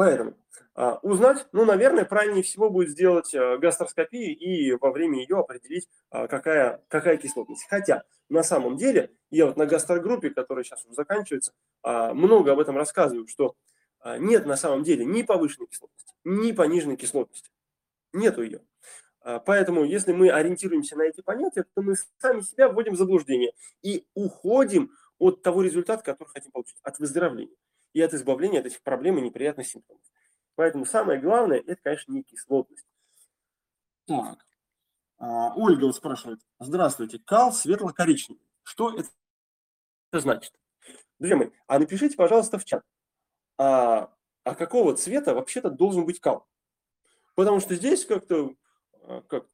[0.00, 0.34] поэтому
[0.74, 5.90] а, узнать, ну, наверное, правильнее всего будет сделать а, гастроскопию и во время ее определить,
[6.08, 7.66] а, какая, какая кислотность.
[7.68, 11.52] Хотя, на самом деле, я вот на гастрогруппе, которая сейчас уже заканчивается,
[11.84, 13.56] много об этом рассказываю, что
[14.18, 17.50] нет на самом деле ни повышенной кислотности, ни пониженной кислотности.
[18.14, 18.62] Нету ее.
[19.44, 24.06] Поэтому, если мы ориентируемся на эти понятия, то мы сами себя вводим в заблуждение и
[24.14, 27.54] уходим от того результата, который хотим получить, от выздоровления
[27.92, 30.02] и от избавления от этих проблем и неприятных симптомов.
[30.54, 32.86] Поэтому самое главное, это, конечно, не кислотность.
[34.06, 34.44] Так.
[35.18, 36.40] А, Ольга вот спрашивает.
[36.58, 37.18] Здравствуйте.
[37.18, 38.42] Кал светло-коричневый.
[38.62, 39.08] Что это
[40.12, 40.52] значит?
[41.18, 42.82] Друзья мои, а напишите, пожалуйста, в чат.
[43.58, 44.12] А,
[44.44, 46.46] а какого цвета вообще-то должен быть кал?
[47.34, 48.54] Потому что здесь как-то,
[49.02, 49.46] а, как,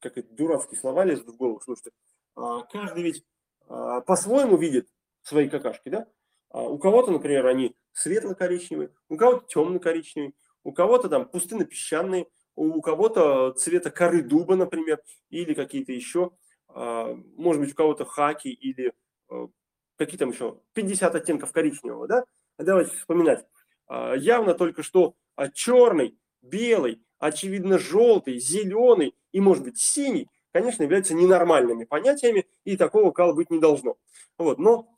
[0.00, 1.60] как это, дурацкие слова лезут в голову.
[1.60, 1.92] Слушайте,
[2.34, 3.24] а, каждый ведь
[3.68, 4.88] а, по-своему видит
[5.22, 6.08] свои какашки, да?
[6.50, 10.32] А у кого-то, например, они светло-коричневые, у кого-то темно-коричневые,
[10.64, 16.32] у кого-то там пустынно-песчаные, у кого-то цвета коры дуба, например, или какие-то еще,
[16.68, 18.92] а, может быть, у кого-то хаки или
[19.30, 19.48] а,
[19.96, 22.24] какие там еще, 50 оттенков коричневого, да?
[22.58, 23.46] Давайте вспоминать.
[23.88, 25.14] Явно только что
[25.54, 33.10] черный, белый, очевидно желтый, зеленый и, может быть, синий, конечно, являются ненормальными понятиями, и такого
[33.10, 33.96] кала быть не должно.
[34.38, 34.88] Вот, но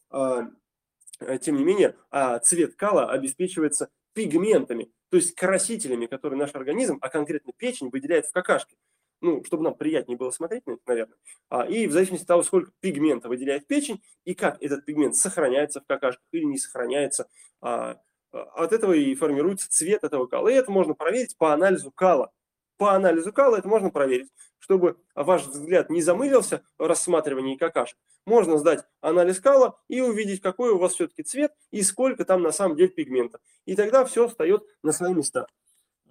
[1.38, 7.08] тем не менее, а, цвет кала обеспечивается пигментами, то есть красителями, которые наш организм, а
[7.08, 8.76] конкретно печень, выделяет в какашке.
[9.20, 11.16] Ну, чтобы нам приятнее было смотреть на это, наверное.
[11.48, 15.80] А, и в зависимости от того, сколько пигмента выделяет печень, и как этот пигмент сохраняется
[15.80, 17.28] в какашках или не сохраняется,
[17.60, 18.00] а,
[18.32, 20.48] от этого и формируется цвет этого кала.
[20.48, 22.32] И это можно проверить по анализу кала.
[22.76, 28.58] По анализу кала это можно проверить, чтобы ваш взгляд не замылился в рассматривании какашек можно
[28.58, 32.76] сдать анализ кала и увидеть, какой у вас все-таки цвет и сколько там на самом
[32.76, 33.40] деле пигмента.
[33.64, 35.46] И тогда все встает на свои места.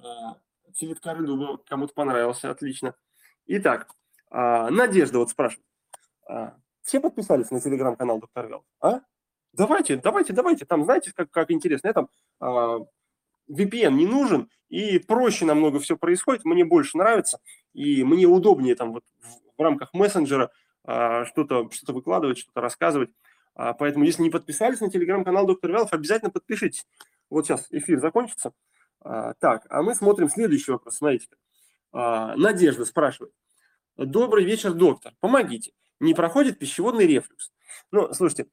[0.03, 0.37] А,
[0.75, 2.95] цвет коры дуба кому-то понравился, отлично.
[3.45, 3.89] Итак,
[4.29, 5.65] а, Надежда вот спрашивает.
[6.27, 8.65] А, все подписались на телеграм-канал Доктор Вел?
[8.79, 9.01] А?
[9.53, 10.65] Давайте, давайте, давайте.
[10.65, 11.87] Там, знаете, как, как интересно.
[11.87, 12.09] Я там
[13.51, 17.39] VPN не нужен, и проще намного все происходит, мне больше нравится,
[17.73, 19.03] и мне удобнее там вот
[19.57, 20.51] в, рамках мессенджера
[20.83, 23.11] а, что-то что выкладывать, что-то рассказывать.
[23.53, 26.87] А, поэтому, если не подписались на телеграм-канал Доктор Вялов, обязательно подпишитесь.
[27.29, 28.53] Вот сейчас эфир закончится.
[29.01, 30.97] А, так, а мы смотрим следующий вопрос.
[30.97, 31.27] Смотрите.
[31.93, 33.33] Надежда спрашивает.
[33.97, 35.11] Добрый вечер, доктор.
[35.19, 35.73] Помогите.
[35.99, 37.51] Не проходит пищеводный рефлюкс.
[37.91, 38.47] Ну, слушайте,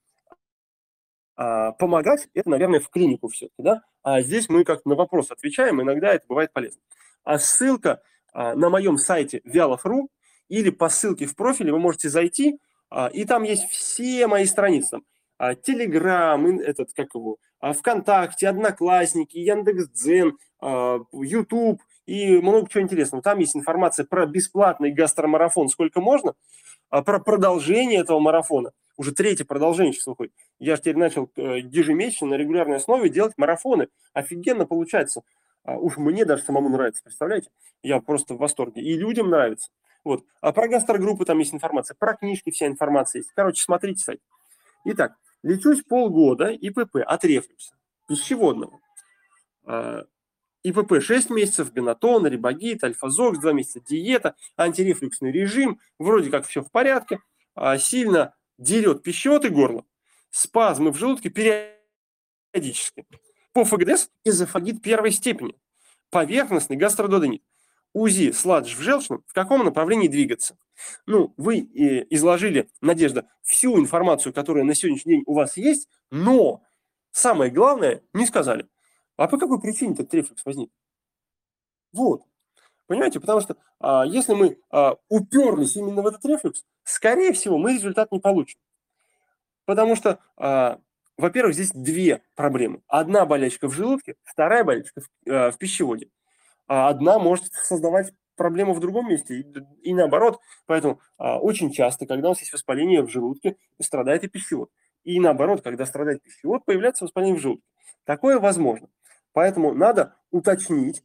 [1.79, 3.83] помогать– это, наверное, в клинику все-таки, да?
[4.03, 6.81] А здесь мы как на вопрос отвечаем, иногда это бывает полезно.
[7.23, 8.03] А ссылка
[8.35, 10.11] на моем сайте Вялов.ру
[10.49, 12.59] или по ссылке в профиле вы можете зайти,
[12.91, 15.01] а, и там есть все мои страницы.
[15.39, 20.37] Там, Телеграм, этот, как его, а, ВКонтакте, Одноклассники, Яндекс.Дзен,
[21.13, 23.23] Ютуб и много чего интересного.
[23.23, 26.35] Там есть информация про бесплатный гастромарафон, сколько можно,
[26.91, 28.73] а, про продолжение этого марафона.
[28.99, 30.35] Уже третье продолжение выходит.
[30.59, 33.89] Я же теперь начал э, ежемесячно на регулярной основе делать марафоны.
[34.13, 35.23] Офигенно получается.
[35.65, 37.51] Уж мне даже самому нравится, представляете?
[37.83, 38.83] Я просто в восторге.
[38.83, 39.71] И людям нравится.
[40.05, 40.25] Вот.
[40.41, 43.33] А про гастрогруппы там есть информация, про книжки вся информация есть.
[43.35, 44.21] Короче, смотрите сайт.
[44.85, 47.75] Итак, лечусь полгода ИПП от рефлюкса
[48.09, 48.81] пищеводного.
[49.65, 50.07] А,
[50.63, 56.71] ИПП 6 месяцев, бенатон, рибогит, альфа-зокс, 2 месяца диета, антирефлюксный режим, вроде как все в
[56.71, 57.21] порядке,
[57.55, 59.85] а, сильно дерет пищевод и горло,
[60.31, 63.07] спазмы в желудке периодически.
[63.53, 65.57] По ФГДС эзофагит первой степени,
[66.11, 67.43] поверхностный гастрододенит.
[67.95, 70.59] УЗИ сладж в желчном, в каком направлении двигаться.
[71.07, 76.63] Ну, вы э, изложили, Надежда, всю информацию, которая на сегодняшний день у вас есть, но
[77.11, 78.69] самое главное не сказали.
[79.17, 80.71] А по какой причине этот рефлюкс возник?
[81.93, 82.23] Вот.
[82.87, 88.11] Понимаете, потому что если мы а, уперлись именно в этот рефлюкс, скорее всего, мы результат
[88.11, 88.59] не получим.
[89.65, 90.81] Потому что, а,
[91.19, 92.81] во-первых, здесь две проблемы.
[92.89, 96.09] Одна болячка в желудке, вторая болячка в, а, пищеводе.
[96.67, 99.45] А одна может создавать проблему в другом месте
[99.83, 100.41] и, наоборот.
[100.65, 104.71] Поэтому а, очень часто, когда у нас есть воспаление в желудке, страдает и пищевод.
[105.05, 107.67] И наоборот, когда страдает пищевод, появляется воспаление в желудке.
[108.05, 108.89] Такое возможно.
[109.33, 111.05] Поэтому надо уточнить.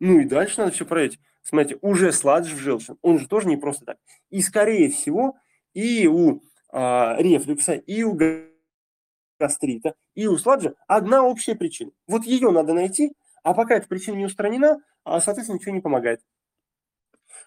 [0.00, 1.18] Ну и дальше надо все проверить.
[1.42, 3.98] Смотрите, уже сладж в желчном, он же тоже не просто так.
[4.30, 5.36] И скорее всего
[5.74, 8.18] и у а, рефлюкса, и у
[9.38, 11.92] гастрита, и у сладжа одна общая причина.
[12.06, 16.20] Вот ее надо найти, а пока эта причина не устранена, а, соответственно, ничего не помогает.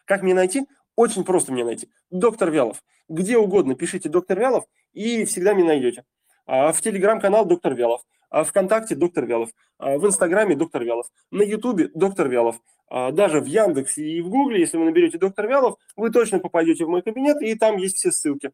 [0.05, 0.65] Как мне найти?
[0.95, 1.89] Очень просто мне найти.
[2.09, 2.81] Доктор Вялов.
[3.09, 6.05] Где угодно пишите доктор Вялов и всегда меня найдете.
[6.45, 8.01] А, в телеграм-канал доктор Вялов.
[8.29, 9.49] А, ВКонтакте доктор Вялов.
[9.79, 11.07] В Инстаграме доктор Вялов.
[11.31, 12.61] На Ютубе доктор Вялов.
[12.89, 16.89] Даже в Яндексе и в Гугле, если вы наберете доктор Вялов, вы точно попадете в
[16.89, 18.51] мой кабинет, и там есть все ссылки.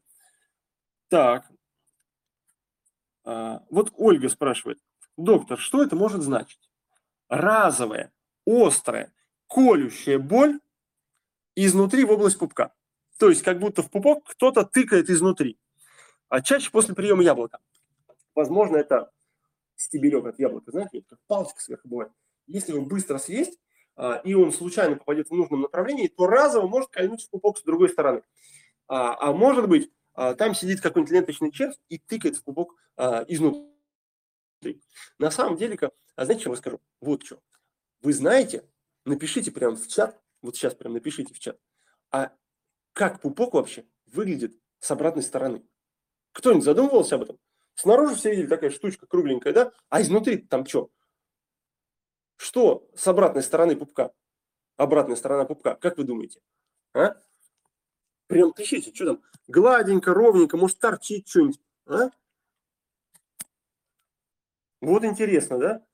[1.10, 1.50] Так.
[3.24, 4.80] Вот Ольга спрашивает.
[5.18, 6.60] Доктор, что это может значить?
[7.30, 8.12] разовая,
[8.46, 9.12] острая,
[9.48, 10.60] колющая боль
[11.56, 12.74] изнутри в область пупка.
[13.18, 15.58] То есть как будто в пупок кто-то тыкает изнутри.
[16.30, 17.60] А чаще после приема яблока.
[18.34, 19.12] Возможно, это
[19.76, 22.12] стебелек от яблока, знаете, как палочка сверху бывает.
[22.48, 23.60] Если его быстро съесть,
[23.96, 27.64] а, и он случайно попадет в нужном направлении, то разово может кольнуть в пупок с
[27.64, 28.24] другой стороны.
[28.88, 32.74] А, а может быть, а, там сидит какой-нибудь ленточный червь и тыкает в пупок
[33.28, 34.82] изнутри.
[35.20, 35.78] На самом деле,
[36.16, 36.80] а знаете, что я скажу?
[37.02, 37.42] Вот что.
[38.02, 38.64] Вы знаете,
[39.04, 41.60] напишите прямо в чат, вот сейчас прям напишите в чат,
[42.12, 42.32] а
[42.94, 45.62] как пупок вообще выглядит с обратной стороны?
[46.32, 47.40] Кто-нибудь задумывался об этом?
[47.76, 49.72] Снаружи все видели такая штучка кругленькая, да?
[49.90, 50.90] А изнутри там что?
[52.38, 54.12] Что с обратной стороны пупка?
[54.78, 56.42] Обратная сторона пупка, как вы думаете?
[56.94, 57.16] А?
[58.28, 59.24] Прям пишите, что там?
[59.48, 61.60] Гладенько, ровненько, может торчит что-нибудь.
[61.86, 62.10] А?
[64.82, 65.86] Вот интересно, да?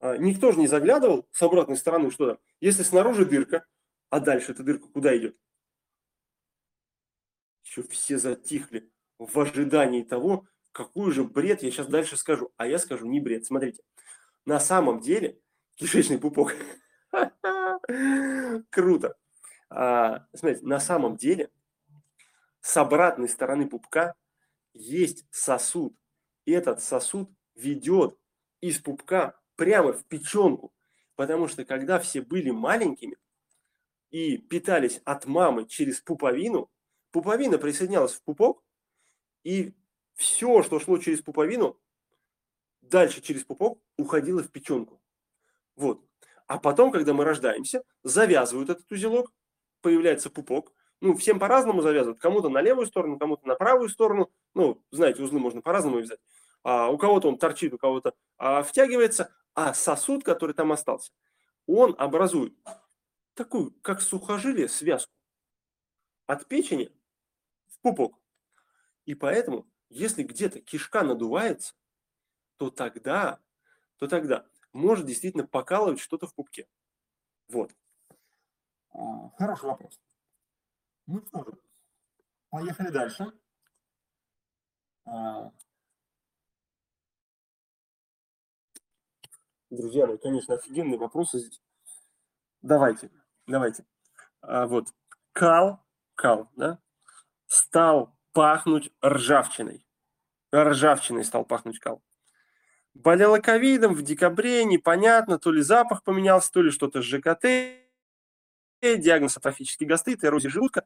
[0.00, 2.38] А, никто же не заглядывал с обратной стороны, что там.
[2.60, 3.66] Если снаружи дырка,
[4.10, 5.36] а дальше эта дырка куда идет?
[7.64, 12.52] Еще все затихли в ожидании того, какой же бред я сейчас дальше скажу.
[12.56, 13.46] А я скажу не бред.
[13.46, 13.82] Смотрите,
[14.44, 15.38] на самом деле
[15.76, 16.54] кишечный пупок.
[18.70, 19.16] Круто.
[19.70, 21.50] А, смотрите, на самом деле
[22.60, 24.14] с обратной стороны пупка
[24.72, 25.94] есть сосуд.
[26.46, 28.18] Этот сосуд ведет
[28.60, 30.72] из пупка прямо в печенку.
[31.14, 33.16] Потому что когда все были маленькими
[34.10, 36.70] и питались от мамы через пуповину,
[37.10, 38.62] пуповина присоединялась в пупок,
[39.44, 39.74] и
[40.14, 41.78] все, что шло через пуповину,
[42.80, 45.00] дальше через пупок уходило в печенку.
[45.76, 46.00] Вот.
[46.46, 49.32] А потом, когда мы рождаемся, завязывают этот узелок,
[49.80, 50.72] появляется пупок.
[51.00, 52.20] Ну, всем по-разному завязывают.
[52.20, 54.30] Кому-то на левую сторону, кому-то на правую сторону.
[54.54, 56.20] Ну, знаете, узлы можно по-разному вязать
[56.62, 61.12] а, у кого-то он торчит, у кого-то а, втягивается, а сосуд, который там остался,
[61.66, 62.54] он образует
[63.34, 65.12] такую, как сухожилие, связку
[66.26, 66.90] от печени
[67.68, 68.18] в пупок.
[69.04, 71.74] И поэтому, если где-то кишка надувается,
[72.56, 73.40] то тогда,
[73.96, 76.66] то тогда может действительно покалывать что-то в пупке.
[77.48, 77.72] Вот.
[78.90, 80.00] А, хороший вопрос.
[81.06, 81.58] Ну что же,
[82.50, 83.32] поехали дальше.
[85.04, 85.52] А,
[89.68, 91.62] Друзья мои, конечно, офигенные вопросы здесь.
[92.60, 93.10] Давайте,
[93.46, 93.86] давайте.
[94.42, 94.88] А вот
[95.32, 95.82] кал,
[96.14, 96.78] кал, да,
[97.46, 99.86] стал пахнуть ржавчиной.
[100.54, 102.02] Ржавчиной стал пахнуть кал.
[102.94, 107.46] Болела ковидом в декабре, непонятно, то ли запах поменялся, то ли что-то с ЖКТ,
[108.82, 110.84] диагноз атрофический гастрит, эрозия желудка.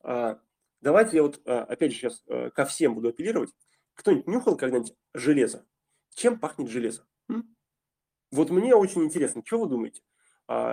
[0.00, 0.38] А,
[0.80, 3.50] давайте я вот а, опять же сейчас а, ко всем буду апеллировать.
[3.94, 5.66] Кто-нибудь нюхал когда-нибудь железо?
[6.14, 7.06] Чем пахнет железо?
[8.30, 10.02] Вот мне очень интересно, что вы думаете,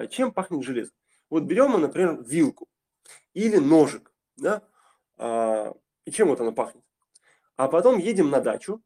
[0.10, 0.92] чем пахнет железо?
[1.30, 2.68] Вот берем мы, например, вилку
[3.34, 4.64] или ножик, да,
[6.06, 6.84] и чем вот она пахнет?
[7.56, 8.82] А потом едем на дачу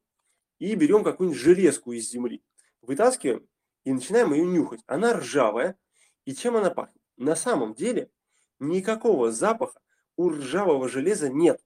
[0.59, 2.43] и берем какую-нибудь железку из земли,
[2.81, 3.47] вытаскиваем
[3.83, 4.81] и начинаем ее нюхать.
[4.87, 5.77] Она ржавая,
[6.25, 7.01] и чем она пахнет?
[7.15, 8.11] На самом деле
[8.59, 9.79] никакого запаха
[10.15, 11.63] у ржавого железа нет.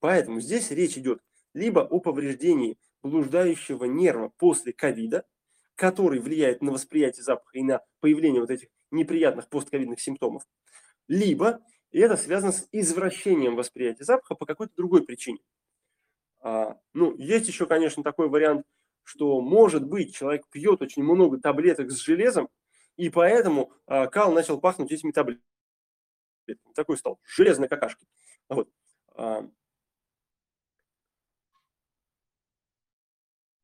[0.00, 1.22] Поэтому здесь речь идет
[1.54, 5.26] либо о повреждении блуждающего нерва после ковида,
[5.74, 10.42] который влияет на восприятие запаха и на появление вот этих неприятных постковидных симптомов,
[11.06, 11.60] либо
[11.92, 15.40] это связано с извращением восприятия запаха по какой-то другой причине.
[16.40, 18.66] А, ну, есть еще, конечно, такой вариант,
[19.02, 22.48] что, может быть, человек пьет очень много таблеток с железом,
[22.96, 25.44] и поэтому а, кал начал пахнуть этими таблетками.
[26.74, 28.06] Такой стал, железной какашки.
[28.48, 28.68] Вот.
[29.14, 29.48] А,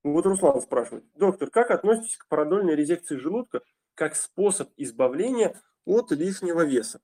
[0.03, 3.63] вот Руслан спрашивает, доктор, как относитесь к парадольной резекции желудка
[3.95, 7.01] как способ избавления от лишнего веса?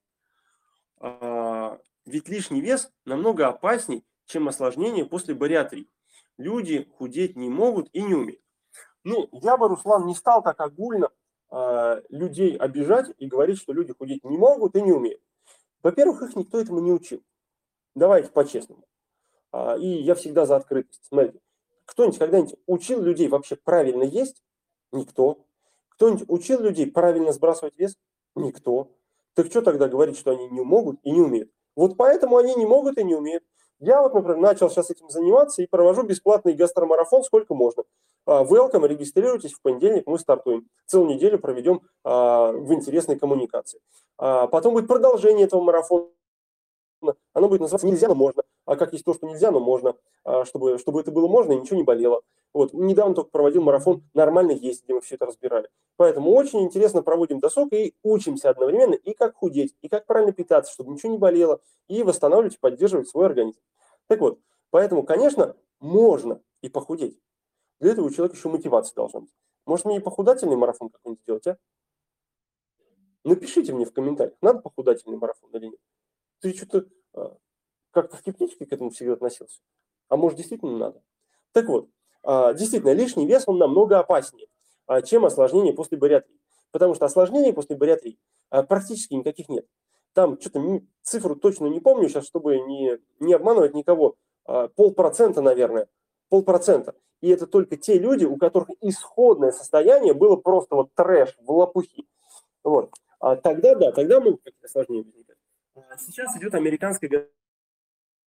[1.01, 5.89] А, ведь лишний вес намного опасней, чем осложнение после бариатрии.
[6.37, 8.43] Люди худеть не могут и не умеют.
[9.03, 11.11] Ну, я бы, Руслан, не стал так огульно
[11.51, 15.23] э, людей обижать и говорить, что люди худеть не могут и не умеют.
[15.83, 17.23] Во-первых, их никто этому не учил.
[17.95, 18.85] Давайте по-честному.
[19.53, 21.05] А, и я всегда за открытость.
[21.07, 21.41] Смотрите,
[21.87, 24.43] кто-нибудь когда-нибудь учил людей вообще правильно есть?
[24.93, 25.47] Никто.
[25.89, 27.97] Кто-нибудь учил людей правильно сбрасывать вес?
[28.35, 28.91] Никто.
[29.35, 31.51] Так что тогда говорить, что они не могут и не умеют?
[31.77, 33.45] Вот поэтому они не могут и не умеют.
[33.79, 37.85] Я вот, например, начал сейчас этим заниматься и провожу бесплатный гастромарафон сколько можно.
[38.27, 40.69] А, welcome, регистрируйтесь, в понедельник мы стартуем.
[40.87, 43.81] Целую неделю проведем а, в интересной коммуникации.
[44.19, 46.09] А, потом будет продолжение этого марафона.
[47.33, 48.43] Оно будет называться «Нельзя, но можно».
[48.71, 49.97] А как есть то, что нельзя, но можно,
[50.45, 52.23] чтобы, чтобы это было можно и ничего не болело.
[52.55, 52.73] Вот.
[52.73, 55.69] Недавно только проводил марафон «Нормально есть», где мы все это разбирали.
[55.97, 60.73] Поэтому очень интересно проводим досуг и учимся одновременно и как худеть, и как правильно питаться,
[60.73, 63.59] чтобы ничего не болело, и восстанавливать и поддерживать свой организм.
[64.07, 64.39] Так вот,
[64.71, 67.19] поэтому, конечно, можно и похудеть.
[67.81, 69.35] Для этого у человека еще мотивация должна быть.
[69.67, 71.59] Может, мне и похудательный марафон какой-нибудь сделать, а?
[73.25, 75.81] Напишите мне в комментариях, надо похудательный марафон или нет.
[76.41, 77.37] Ты что-то а,
[77.91, 79.61] как-то скептически к этому всегда относился.
[80.09, 81.03] А может, действительно надо.
[81.53, 81.89] Так вот,
[82.23, 84.47] а, действительно, лишний вес, он намного опаснее,
[84.87, 86.39] а, чем осложнение после бариатрии.
[86.71, 88.19] Потому что осложнений после бариатрии
[88.51, 89.67] а, практически никаких нет.
[90.13, 94.17] Там что-то цифру точно не помню сейчас, чтобы не, не обманывать никого.
[94.45, 95.89] Полпроцента, наверное.
[96.29, 96.97] Полпроцента.
[97.21, 102.09] И это только те люди, у которых исходное состояние было просто вот трэш в лопухи.
[102.65, 102.93] Вот.
[103.21, 104.55] А тогда, да, тогда возникать.
[105.99, 107.29] Сейчас идет американская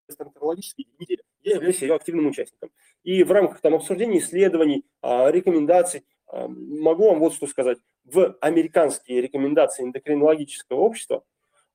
[0.08, 1.22] гастроэнтерологическая неделя.
[1.42, 2.70] Я являюсь ее активным участником.
[3.02, 7.78] И в рамках там, обсуждения исследований, а, рекомендаций, а, могу вам вот что сказать.
[8.04, 11.24] В американские рекомендации эндокринологического общества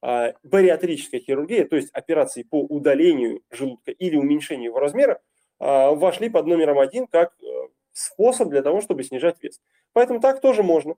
[0.02, 5.22] а, бариатрическая хирургия, то есть операции по удалению желудка или уменьшению его размера,
[5.62, 7.46] вошли под номером один как э,
[7.92, 9.60] способ для того, чтобы снижать вес.
[9.92, 10.96] Поэтому так тоже можно.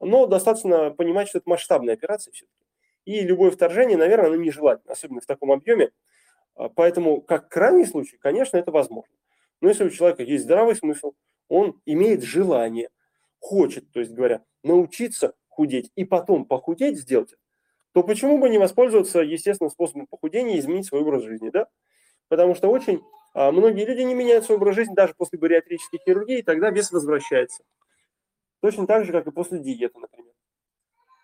[0.00, 2.64] Но достаточно понимать, что это масштабная операция все-таки.
[3.04, 5.90] И любое вторжение, наверное, оно нежелательно, особенно в таком объеме.
[6.58, 9.14] А, поэтому, как крайний случай, конечно, это возможно.
[9.60, 11.12] Но если у человека есть здравый смысл,
[11.48, 12.90] он имеет желание,
[13.38, 17.34] хочет, то есть говоря, научиться худеть и потом похудеть, сделать
[17.92, 21.66] то почему бы не воспользоваться естественным способом похудения и изменить свой образ жизни, да?
[22.28, 23.02] Потому что очень
[23.34, 26.92] а, многие люди не меняют свой образ жизни даже после бариатрической хирургии, и тогда вес
[26.92, 27.64] возвращается.
[28.60, 30.32] Точно так же, как и после диеты, например.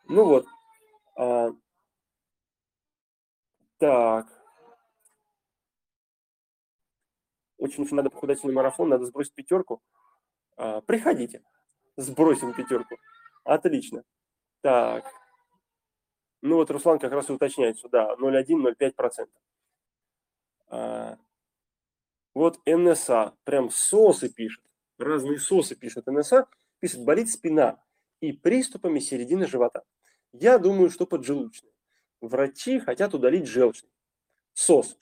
[0.08, 0.46] Ну вот.
[1.16, 1.50] А,
[3.78, 4.43] так.
[7.64, 9.82] Очень-очень надо похудательный марафон, надо сбросить пятерку.
[10.56, 11.42] А, приходите,
[11.96, 12.96] сбросим пятерку.
[13.42, 14.04] Отлично.
[14.60, 15.06] Так.
[16.42, 19.28] Ну вот Руслан как раз и уточняет сюда 0,1-0,5%.
[20.68, 21.16] А,
[22.34, 24.62] вот НСА, прям сосы пишет,
[24.98, 26.46] разные сосы пишет НСА,
[26.80, 27.82] пишет, болит спина
[28.20, 29.84] и приступами середины живота.
[30.32, 31.72] Я думаю, что поджелудочная.
[32.20, 33.90] Врачи хотят удалить желчный.
[34.52, 34.98] СОС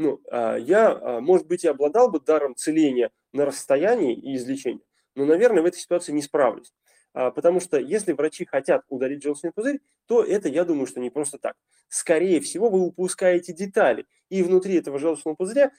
[0.00, 4.80] ну, а, я, а, может быть, и обладал бы даром целения на расстоянии и излечения,
[5.14, 6.72] но, наверное, в этой ситуации не справлюсь.
[7.12, 11.10] А, потому что если врачи хотят удалить желчный пузырь, то это, я думаю, что не
[11.10, 11.54] просто так.
[11.88, 14.06] Скорее всего, вы упускаете детали.
[14.30, 15.70] И внутри этого желчного пузыря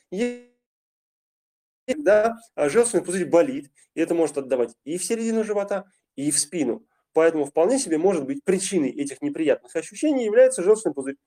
[1.87, 6.85] да, желчный пузырь болит, и это может отдавать и в середину живота, и в спину.
[7.13, 11.17] Поэтому вполне себе может быть причиной этих неприятных ощущений является желчный пузырь.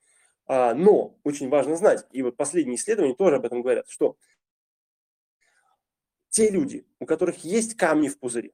[0.47, 4.16] А, но очень важно знать, и вот последние исследования тоже об этом говорят, что
[6.28, 8.53] те люди, у которых есть камни в пузыре,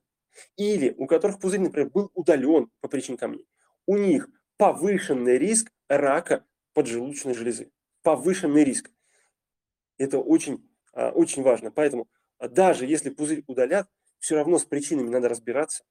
[0.56, 3.46] или у которых пузырь, например, был удален по причине камней,
[3.86, 7.72] у них повышенный риск рака поджелудочной железы.
[8.02, 8.90] Повышенный риск.
[9.98, 11.70] Это очень, а, очень важно.
[11.70, 13.88] Поэтому даже если пузырь удалят,
[14.18, 15.84] все равно с причинами надо разбираться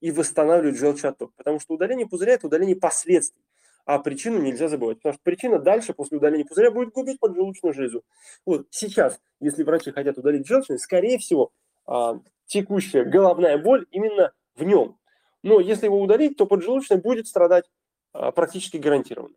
[0.00, 1.34] и восстанавливать желчаток.
[1.34, 3.42] Потому что удаление пузыря– это удаление последствий
[3.84, 8.02] а причину нельзя забывать, потому что причина дальше, после удаления пузыря, будет губить поджелудочную железу.
[8.46, 11.52] Вот сейчас, если врачи хотят удалить желчный, скорее всего,
[11.86, 14.98] а, текущая головная боль именно в нем.
[15.42, 17.64] Но если его удалить, то поджелудочная будет страдать
[18.12, 19.34] а, практически гарантированно.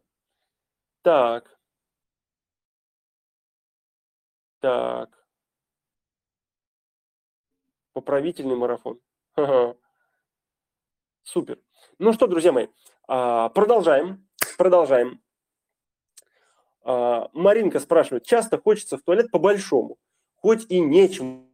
[1.01, 1.57] Так.
[4.59, 5.09] Так.
[7.93, 8.99] Поправительный марафон.
[9.35, 9.75] Ага.
[11.23, 11.59] Супер.
[11.97, 12.67] Ну что, друзья мои,
[13.07, 14.24] а, продолжаем.
[14.57, 15.21] Продолжаем.
[16.83, 19.97] А, Маринка спрашивает, часто хочется в туалет по-большому,
[20.35, 21.49] хоть и нечему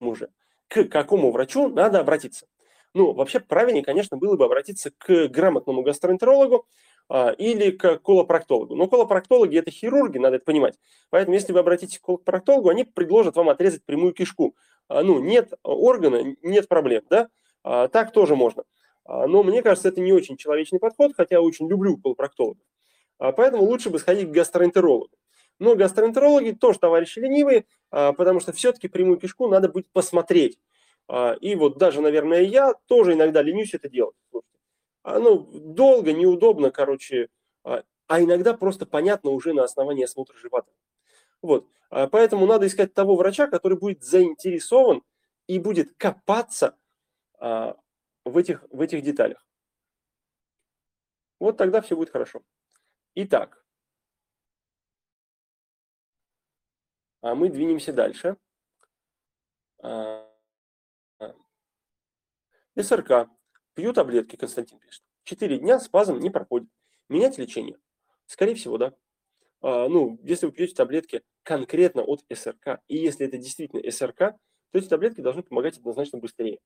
[0.00, 0.30] уже.
[0.68, 2.46] К какому врачу надо обратиться?
[2.94, 6.66] Ну, вообще правильнее, конечно, было бы обратиться к грамотному гастроэнтерологу
[7.08, 8.74] а, или к колопроктологу.
[8.74, 10.78] Но колопроктологи– это хирурги, надо это понимать.
[11.10, 14.56] Поэтому, если вы обратитесь к колопроктологу, они предложат вам отрезать прямую кишку.
[14.88, 17.28] А, ну, нет органа, нет проблем, да?
[17.62, 18.64] А, так тоже можно.
[19.04, 22.62] А, но мне кажется, это не очень человечный подход, хотя очень люблю колопроктологов.
[23.18, 25.10] А, поэтому лучше бы сходить к гастроэнтерологу.
[25.58, 30.58] Но гастроэнтерологи тоже товарищи ленивые, а, потому что все-таки прямую кишку надо будет посмотреть.
[31.42, 34.16] И вот даже, наверное, я тоже иногда ленюсь это делать.
[35.04, 37.28] Ну, долго, неудобно, короче,
[37.62, 37.82] а
[38.22, 40.70] иногда просто понятно уже на основании осмотра живота.
[41.42, 41.66] Вот.
[41.90, 45.02] Поэтому надо искать того врача, который будет заинтересован
[45.46, 46.74] и будет копаться
[48.24, 49.46] в этих, в этих деталях.
[51.38, 52.42] Вот тогда все будет хорошо.
[53.14, 53.64] Итак,
[57.20, 58.36] а мы двинемся дальше.
[59.82, 60.30] А,
[62.78, 63.28] СРК.
[63.74, 65.02] Пью таблетки, Константин пишет.
[65.24, 66.68] Четыре дня спазм не проходит.
[67.08, 67.78] Менять лечение?
[68.26, 68.94] Скорее всего, да.
[69.60, 74.78] А, ну, если вы пьете таблетки конкретно от СРК, и если это действительно СРК, то
[74.78, 76.60] эти таблетки должны помогать однозначно быстрее.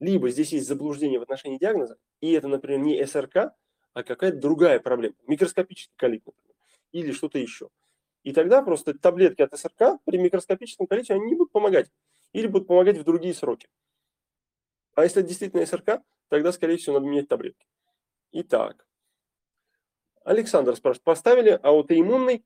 [0.00, 3.52] Либо здесь есть заблуждение в отношении диагноза, и это, например, не СРК,
[3.94, 6.54] а какая-то другая проблема, микроскопический колит, например,
[6.92, 7.68] или что-то еще.
[8.22, 11.90] И тогда просто таблетки от СРК при микроскопическом колите, они не будут помогать,
[12.32, 13.68] или будут помогать в другие сроки.
[14.94, 17.66] А если действительно СРК, тогда, скорее всего, надо менять таблетки.
[18.32, 18.86] Итак,
[20.24, 22.44] Александр спрашивает, поставили аутоиммунный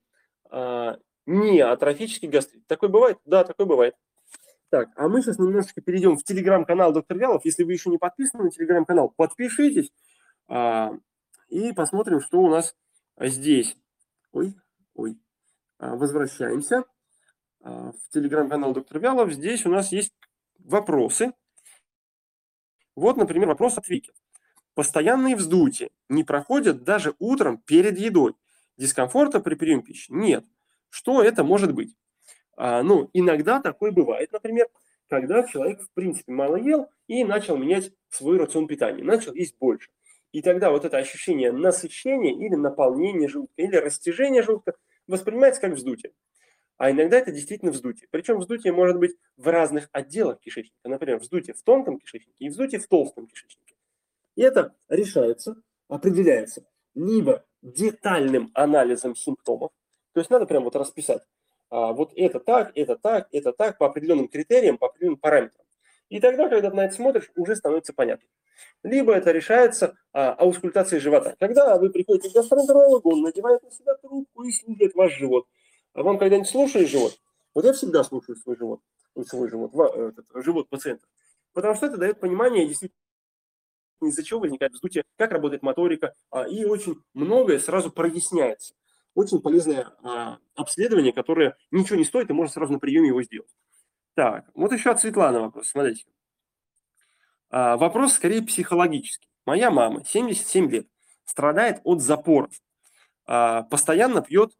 [0.49, 2.65] а, не атрофический гастрит.
[2.67, 3.17] Такой бывает?
[3.25, 3.95] Да, такой бывает.
[4.73, 7.45] Так, а мы сейчас немножечко перейдем в телеграм-канал Доктор Вялов.
[7.45, 9.91] Если вы еще не подписаны на телеграм-канал, подпишитесь
[10.47, 10.93] а,
[11.47, 12.75] и посмотрим, что у нас
[13.19, 13.77] здесь.
[14.31, 14.55] Ой,
[14.95, 15.19] ой.
[15.77, 16.85] А, возвращаемся
[17.61, 19.31] а, в телеграм-канал Доктор Вялов.
[19.31, 20.15] Здесь у нас есть
[20.57, 21.33] вопросы.
[22.95, 24.11] Вот, например, вопрос от Вики.
[24.73, 28.33] Постоянные вздутия не проходят даже утром перед едой.
[28.77, 30.11] Дискомфорта при приеме пищи?
[30.11, 30.45] Нет.
[30.89, 31.95] Что это может быть?
[32.55, 34.67] А, ну, иногда такое бывает, например,
[35.09, 39.89] когда человек, в принципе, мало ел и начал менять свой рацион питания, начал есть больше.
[40.31, 44.75] И тогда вот это ощущение насыщения или наполнения желудка, или растяжения желудка
[45.07, 46.13] воспринимается как вздутие.
[46.77, 48.07] А иногда это действительно вздутие.
[48.09, 50.89] Причем вздутие может быть в разных отделах кишечника.
[50.89, 53.75] Например, вздутие в тонком кишечнике и вздутие в толстом кишечнике.
[54.35, 55.55] И это решается,
[55.87, 59.71] определяется либо детальным анализом симптомов,
[60.13, 61.23] то есть надо прям вот расписать,
[61.73, 65.65] вот это так, это так, это так, по определенным критериям, по определенным параметрам.
[66.07, 68.27] И тогда, когда ты на это смотришь, уже становится понятно.
[68.83, 71.35] Либо это решается а, аускультацией живота.
[71.39, 75.47] Когда вы приходите к гастроэнтерологу, он надевает на себя трубку и слушает ваш живот.
[75.93, 77.13] А вам когда-нибудь слушаешь живот?
[77.55, 78.81] Вот я всегда слушаю свой живот,
[79.25, 81.07] свой живот, этот, живот пациента.
[81.53, 82.99] Потому что это дает понимание действительно
[84.03, 88.75] из-за чего возникает вздутие, как работает моторика, а, и очень многое сразу проясняется
[89.15, 93.51] очень полезное а, обследование, которое ничего не стоит, и можно сразу на приеме его сделать.
[94.15, 96.05] Так, вот еще от Светланы вопрос, смотрите.
[97.49, 99.29] А, вопрос скорее психологический.
[99.45, 100.87] Моя мама, 77 лет,
[101.25, 102.51] страдает от запоров.
[103.25, 104.53] А, постоянно пьет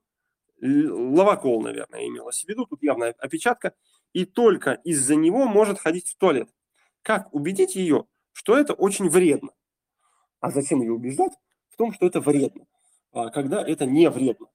[0.63, 3.73] лавакол, наверное, имелось в виду, тут явная опечатка,
[4.13, 6.49] и только из-за него может ходить в туалет.
[7.01, 9.51] Как убедить ее, что это очень вредно?
[10.39, 11.33] А зачем ее убеждать
[11.69, 12.65] в том, что это вредно?
[13.13, 14.47] А, когда это не вредно.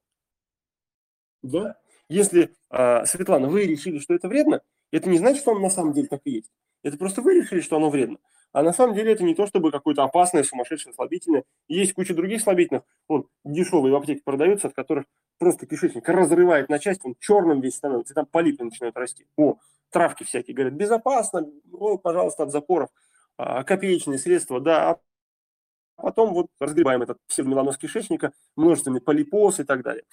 [1.42, 1.76] Да?
[2.09, 5.92] Если, а, Светлана, вы решили, что это вредно, это не значит, что оно на самом
[5.92, 6.50] деле так и есть.
[6.82, 8.18] Это просто вы решили, что оно вредно.
[8.52, 11.44] А на самом деле это не то, чтобы какое-то опасное, сумасшедшее слабительное.
[11.68, 15.04] Есть куча других слабительных, вон, дешевые в аптеке продаются, от которых
[15.38, 19.26] просто кишечник разрывает на части, он черным весь становится, и там полипы начинают расти.
[19.36, 19.59] О,
[19.90, 22.88] травки всякие, говорят, безопасно, о, пожалуйста, от запоров.
[23.36, 24.98] А, копеечные средства, да,
[25.99, 30.05] Потом вот разгребаем этот псевдомеланоз кишечника, множественный полипоз и так далее.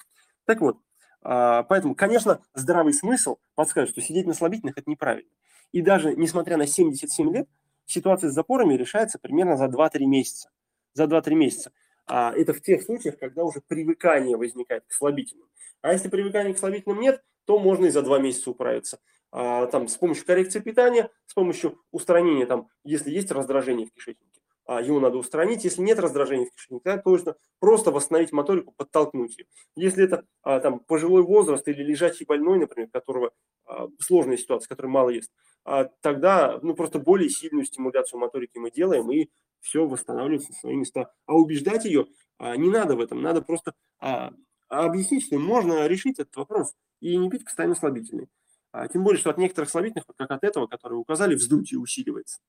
[0.44, 0.78] Так вот,
[1.22, 5.30] а, поэтому, конечно, здравый смысл подскажет, что сидеть на слабительных– это неправильно.
[5.72, 7.48] И даже несмотря на 77 лет,
[7.86, 10.50] ситуация с запорами решается примерно за 2-3 месяца.
[10.92, 11.72] За 2-3 месяца.
[12.06, 15.48] А это в тех случаях, когда уже привыкание возникает к слабительным.
[15.82, 18.98] А если привыкания к слабительным нет, то можно и за 2 месяца управиться.
[19.30, 24.35] А, там, с помощью коррекции питания, с помощью устранения, там, если есть раздражение в кишечнике,
[24.68, 25.64] его надо устранить.
[25.64, 29.46] Если нет раздражения в кишечнике, то нужно просто восстановить моторику, подтолкнуть ее.
[29.76, 33.32] Если это а, там, пожилой возраст или лежачий больной, например, которого
[33.64, 35.30] а, сложная ситуация, который мало ест,
[35.64, 39.28] а, тогда ну, просто более сильную стимуляцию моторики мы делаем, и
[39.60, 41.12] все восстанавливается на свои места.
[41.26, 42.06] А убеждать ее
[42.38, 44.32] а, не надо в этом, надо просто а,
[44.68, 48.28] объяснить, что можно решить этот вопрос и не пить постоянно слабительные.
[48.72, 52.40] А, тем более, что от некоторых слабительных, как от этого, которые указали, вздутие усиливается.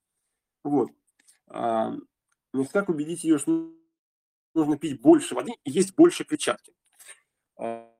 [0.63, 0.89] Вот.
[1.47, 1.93] А,
[2.71, 3.71] как убедить ее, что
[4.55, 6.73] нужно пить больше воды и есть больше клетчатки.
[7.57, 7.91] А,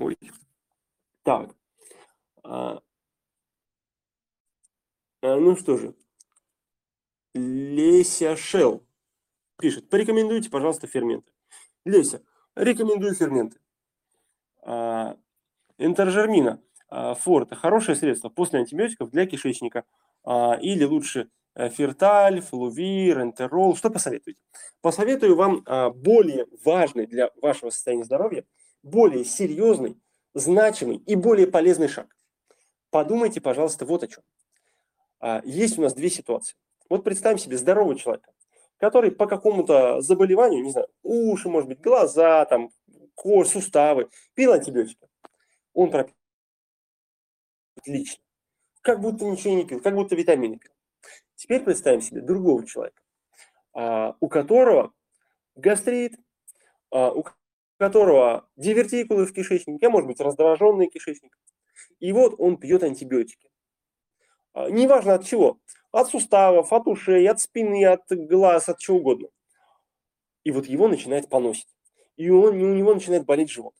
[0.00, 0.16] ой.
[1.24, 1.54] Так.
[2.44, 2.80] А,
[5.22, 5.94] ну что же.
[7.34, 8.82] Леся Шел
[9.58, 11.32] пишет, порекомендуйте, пожалуйста, ферменты.
[11.84, 12.22] Леся,
[12.56, 13.60] рекомендую ферменты.
[15.82, 19.84] Энтержермина, а, фор– это хорошее средство после антибиотиков для кишечника.
[20.24, 23.74] А, или лучше э, ферталь, флувир, энтерол.
[23.74, 24.38] Что посоветуете?
[24.80, 28.44] Посоветую вам а, более важный для вашего состояния здоровья,
[28.82, 29.98] более серьезный,
[30.34, 32.06] значимый и более полезный шаг.
[32.90, 34.22] Подумайте, пожалуйста, вот о чем.
[35.44, 36.56] Есть у нас две ситуации.
[36.90, 38.32] Вот представим себе здорового человека,
[38.76, 42.70] который по какому-то заболеванию, не знаю, уши, может быть, глаза, там,
[43.14, 45.06] кожа, суставы, пил антибиотики.
[45.74, 46.14] Он пропил
[47.76, 48.22] отлично.
[48.80, 50.72] Как будто ничего не пил, как будто витамины пил.
[51.36, 53.02] Теперь представим себе другого человека,
[53.72, 54.92] а, у которого
[55.54, 56.18] гастрит,
[56.90, 57.24] а, у
[57.78, 61.36] которого дивертикулы в кишечнике, а может быть раздраженный кишечник.
[61.98, 63.50] И вот он пьет антибиотики.
[64.54, 65.58] Неважно от чего.
[65.90, 69.28] От суставов, от ушей, от спины, от глаз, от чего угодно.
[70.44, 71.68] И вот его начинает поносить.
[72.16, 73.74] И он, у него начинает болеть живот.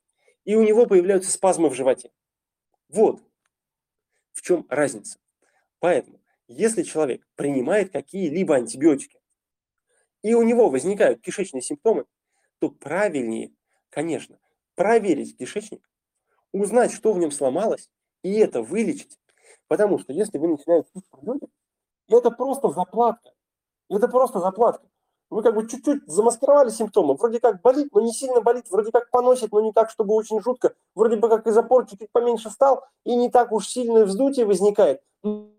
[0.45, 2.11] И у него появляются спазмы в животе.
[2.89, 3.23] Вот
[4.33, 5.19] в чем разница.
[5.79, 9.21] Поэтому, если человек принимает какие-либо антибиотики,
[10.23, 12.07] и у него возникают кишечные симптомы,
[12.59, 13.53] то правильнее,
[13.89, 14.39] конечно,
[14.75, 15.89] проверить кишечник,
[16.53, 17.91] узнать, что в нем сломалось,
[18.23, 19.19] и это вылечить.
[19.67, 21.51] Потому что если вы начинаете антибиотик,
[22.09, 23.33] это просто заплатка.
[23.89, 24.87] Это просто заплатка.
[25.33, 27.15] Вы как бы чуть-чуть замаскировали симптомы.
[27.15, 28.69] Вроде как болит, но не сильно болит.
[28.69, 30.75] Вроде как поносит, но не так, чтобы очень жутко.
[30.95, 35.01] Вроде бы как из-за порки чуть поменьше стал, и не так уж сильное вздутие возникает.
[35.25, 35.51] И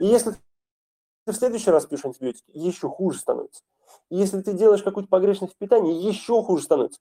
[0.00, 3.62] если ты в следующий раз пьешь антибиотики, еще хуже становится.
[4.10, 7.00] И если ты делаешь какую-то погрешность в питании, еще хуже становится.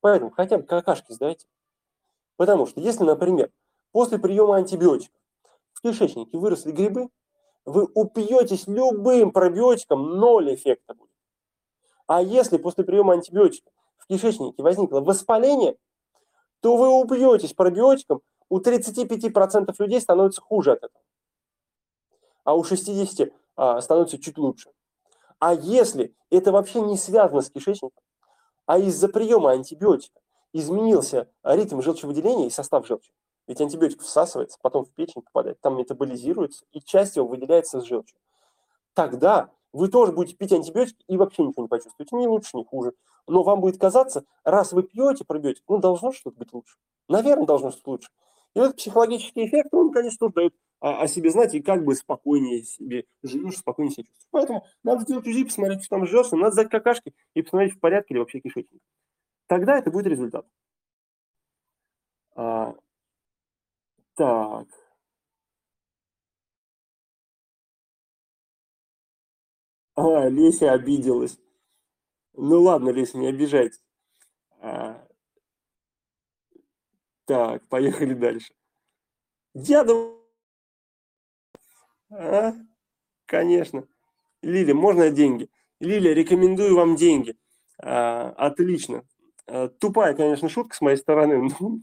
[0.00, 1.46] Поэтому хотя бы какашки сдайте.
[2.36, 3.50] Потому что если, например,
[3.92, 5.20] после приема антибиотиков
[5.74, 7.10] в кишечнике выросли грибы,
[7.64, 11.10] вы упьетесь любым пробиотиком, ноль эффекта будет.
[12.06, 15.76] А если после приема антибиотика в кишечнике возникло воспаление,
[16.60, 21.02] то вы упьетесь пробиотиком, у 35% людей становится хуже от этого.
[22.44, 24.70] А у 60% а, становится чуть лучше.
[25.38, 28.02] А если это вообще не связано с кишечником,
[28.66, 30.20] а из-за приема антибиотика
[30.52, 33.12] изменился ритм желчевыделения и состав желчи,
[33.46, 38.18] ведь антибиотик всасывается, потом в печень попадает, там метаболизируется, и часть его выделяется с желчью.
[38.94, 42.92] Тогда вы тоже будете пить антибиотики и вообще ничего не почувствуете, ни лучше, ни хуже.
[43.26, 46.76] Но вам будет казаться, раз вы пьете пробиотик, ну, должно что-то быть лучше.
[47.08, 48.08] Наверное, должно что-то лучше.
[48.54, 52.62] И этот психологический эффект, он, конечно, тоже дает о, себе знать, и как бы спокойнее
[52.62, 54.28] себе живешь, спокойнее себя чувствуешь.
[54.30, 58.14] Поэтому надо сделать УЗИ, посмотреть, что там жжется, надо сдать какашки и посмотреть, в порядке
[58.14, 58.80] ли вообще кишечник.
[59.46, 60.46] Тогда это будет результат.
[64.16, 64.68] Так.
[69.96, 71.38] А, Леся обиделась.
[72.34, 73.82] Ну ладно, Леся, не обижайтесь.
[74.60, 75.06] А,
[77.26, 78.52] так, поехали дальше.
[79.54, 80.20] Дядов.
[82.10, 82.52] А,
[83.26, 83.86] конечно.
[84.42, 85.48] Лиля, можно деньги?
[85.80, 87.36] Лиля, рекомендую вам деньги.
[87.78, 89.04] А, отлично.
[89.46, 91.80] А, тупая, конечно, шутка с моей стороны, но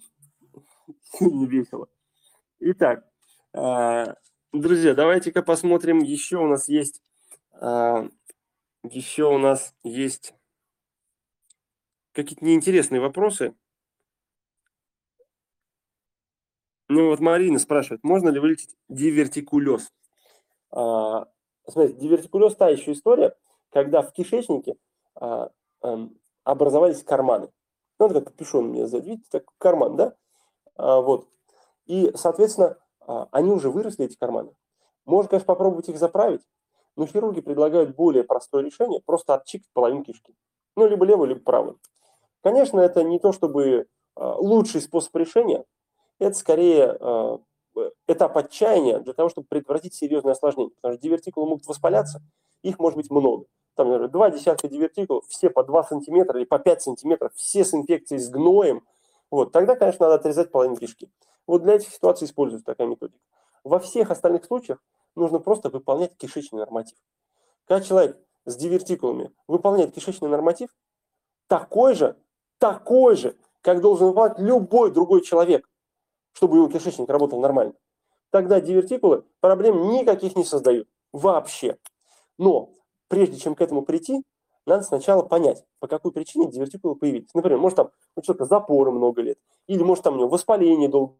[1.19, 1.87] не весело.
[2.63, 3.03] Итак,
[3.53, 4.13] а,
[4.53, 5.97] друзья, давайте-ка посмотрим.
[5.97, 7.01] Еще у нас есть,
[7.53, 8.07] а,
[8.83, 10.35] еще у нас есть
[12.11, 13.55] какие-то неинтересные вопросы.
[16.87, 19.91] Ну вот Марина спрашивает, можно ли вылечить дивертикулез?
[20.69, 21.25] А,
[21.67, 23.35] смотрите, дивертикулез та еще история,
[23.71, 24.75] когда в кишечнике
[26.43, 27.51] образовались карманы.
[27.97, 30.15] Ну, это как капюшон мне сзади, видите, так карман, да?
[30.77, 31.27] Вот.
[31.85, 34.53] И, соответственно, а, они уже выросли, эти карманы.
[35.05, 36.41] Можно, конечно, попробовать их заправить,
[36.95, 40.35] но хирурги предлагают более простое решение, просто отчикать половину кишки.
[40.75, 41.79] Ну, либо левую, либо правую.
[42.41, 45.65] Конечно, это не то, чтобы а, лучший способ решения,
[46.19, 47.39] это скорее а,
[48.07, 50.73] этап отчаяния для того, чтобы предотвратить серьезное осложнение.
[50.75, 52.21] Потому что дивертикулы могут воспаляться,
[52.61, 53.45] их может быть много.
[53.75, 57.73] там, например, два десятка дивертикулов, все по 2 сантиметра или по 5 сантиметров, все с
[57.73, 58.83] инфекцией, с гноем,
[59.31, 61.09] вот, тогда, конечно, надо отрезать половину кишки.
[61.47, 63.19] Вот для этих ситуаций используется такая методика.
[63.63, 64.79] Во всех остальных случаях
[65.15, 66.97] нужно просто выполнять кишечный норматив.
[67.65, 70.69] Когда человек с дивертикулами выполняет кишечный норматив,
[71.47, 72.17] такой же,
[72.57, 75.69] такой же, как должен выполнять любой другой человек,
[76.33, 77.73] чтобы его кишечник работал нормально.
[78.29, 80.87] Тогда дивертикулы проблем никаких не создают.
[81.11, 81.77] Вообще.
[82.37, 82.69] Но
[83.09, 84.23] прежде чем к этому прийти,
[84.65, 87.33] надо сначала понять, по какой причине дивертикулы появились.
[87.33, 89.37] Например, может там у человека запоры много лет,
[89.67, 91.15] или может там у него воспаление долго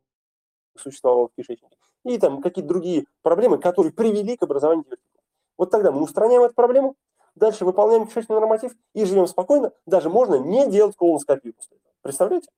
[0.78, 5.26] существовало в кишечнике, и там какие-то другие проблемы, которые привели к образованию дивертикулов.
[5.58, 6.96] Вот тогда мы устраняем эту проблему,
[7.36, 11.94] дальше выполняем кишечный норматив и живем спокойно, даже можно не делать колоноскопию после этого.
[12.02, 12.50] Представляете?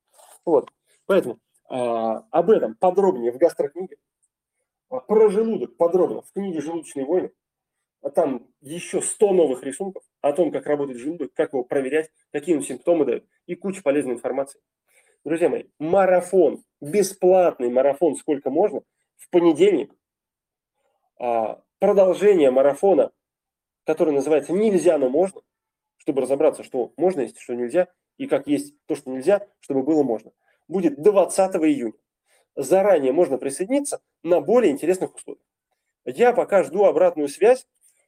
[0.46, 0.70] Вот.
[1.06, 1.40] Поэтому
[1.70, 3.98] а, об этом подробнее в гастрокниге.
[4.90, 7.32] А, про желудок подробно в книге «Желудочные войны».
[8.02, 12.56] А там еще 100 новых рисунков о том, как работает желудок, как его проверять, какие
[12.56, 14.60] он симптомы дает и куча полезной информации.
[15.24, 18.82] Друзья мои, марафон, бесплатный марафон, сколько можно,
[19.18, 19.94] в понедельник.
[21.20, 23.12] А, продолжение марафона,
[23.86, 25.42] который называется «Нельзя, но можно»,
[25.98, 30.04] чтобы разобраться, что можно есть, что нельзя, и как есть то, что нельзя, чтобы было
[30.04, 30.32] можно.
[30.68, 31.94] Будет 20 июня.
[32.56, 35.44] Заранее можно присоединиться на более интересных условиях.
[36.06, 37.66] Я пока жду обратную связь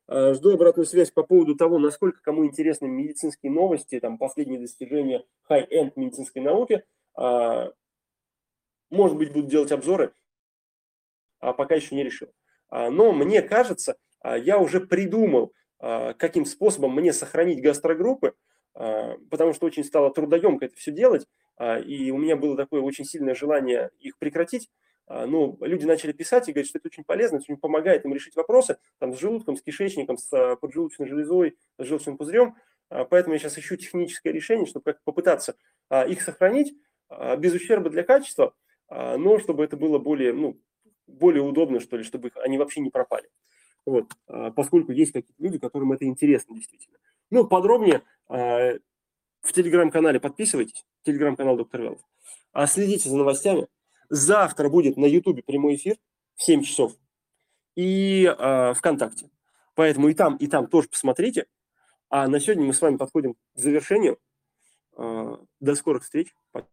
[0.08, 5.26] Э, жду обратную связь по поводу того, насколько кому интересны медицинские новости, там последние достижения
[5.50, 6.84] high-end медицинской науки.
[8.96, 10.14] А, может быть, буду делать обзоры,
[11.40, 12.30] а пока еще не решил.
[12.70, 18.34] А, но мне кажется, я уже придумал, каким способом мне сохранить гастрогруппы,
[18.74, 21.28] потому что очень стало трудоемко это все делать,
[21.86, 24.70] и у меня было такое очень сильное желание их прекратить.
[25.08, 28.14] А, ну, люди начали писать и говорить, что это очень полезно, это очень помогает им
[28.14, 32.56] решить вопросы там, с желудком, с кишечником, с а, поджелудочной железой, с желчным пузырем.
[32.90, 35.56] А, поэтому я сейчас ищу техническое решение, чтобы как попытаться
[36.08, 36.74] их сохранить
[37.38, 38.56] без ущерба для качества,
[38.90, 40.60] но чтобы это было более, ну,
[41.08, 43.30] более удобно, что ли, чтобы они вообще не пропали.
[43.86, 44.12] Вот,
[44.56, 46.98] поскольку есть какие-то люди, которым это интересно действительно.
[47.30, 52.02] Ну, подробнее в телеграм-канале подписывайтесь, телеграм-канал доктор Велов.
[52.68, 53.68] Следите за новостями,
[54.10, 55.98] Завтра будет на Ютубе прямой эфир
[56.36, 56.94] в 7 часов
[57.76, 59.30] и э, ВКонтакте.
[59.74, 61.48] Поэтому и там, и там тоже посмотрите.
[62.10, 64.20] А на сегодня мы с вами подходим к завершению.
[64.98, 66.34] Э, до скорых встреч.
[66.52, 66.68] Пока.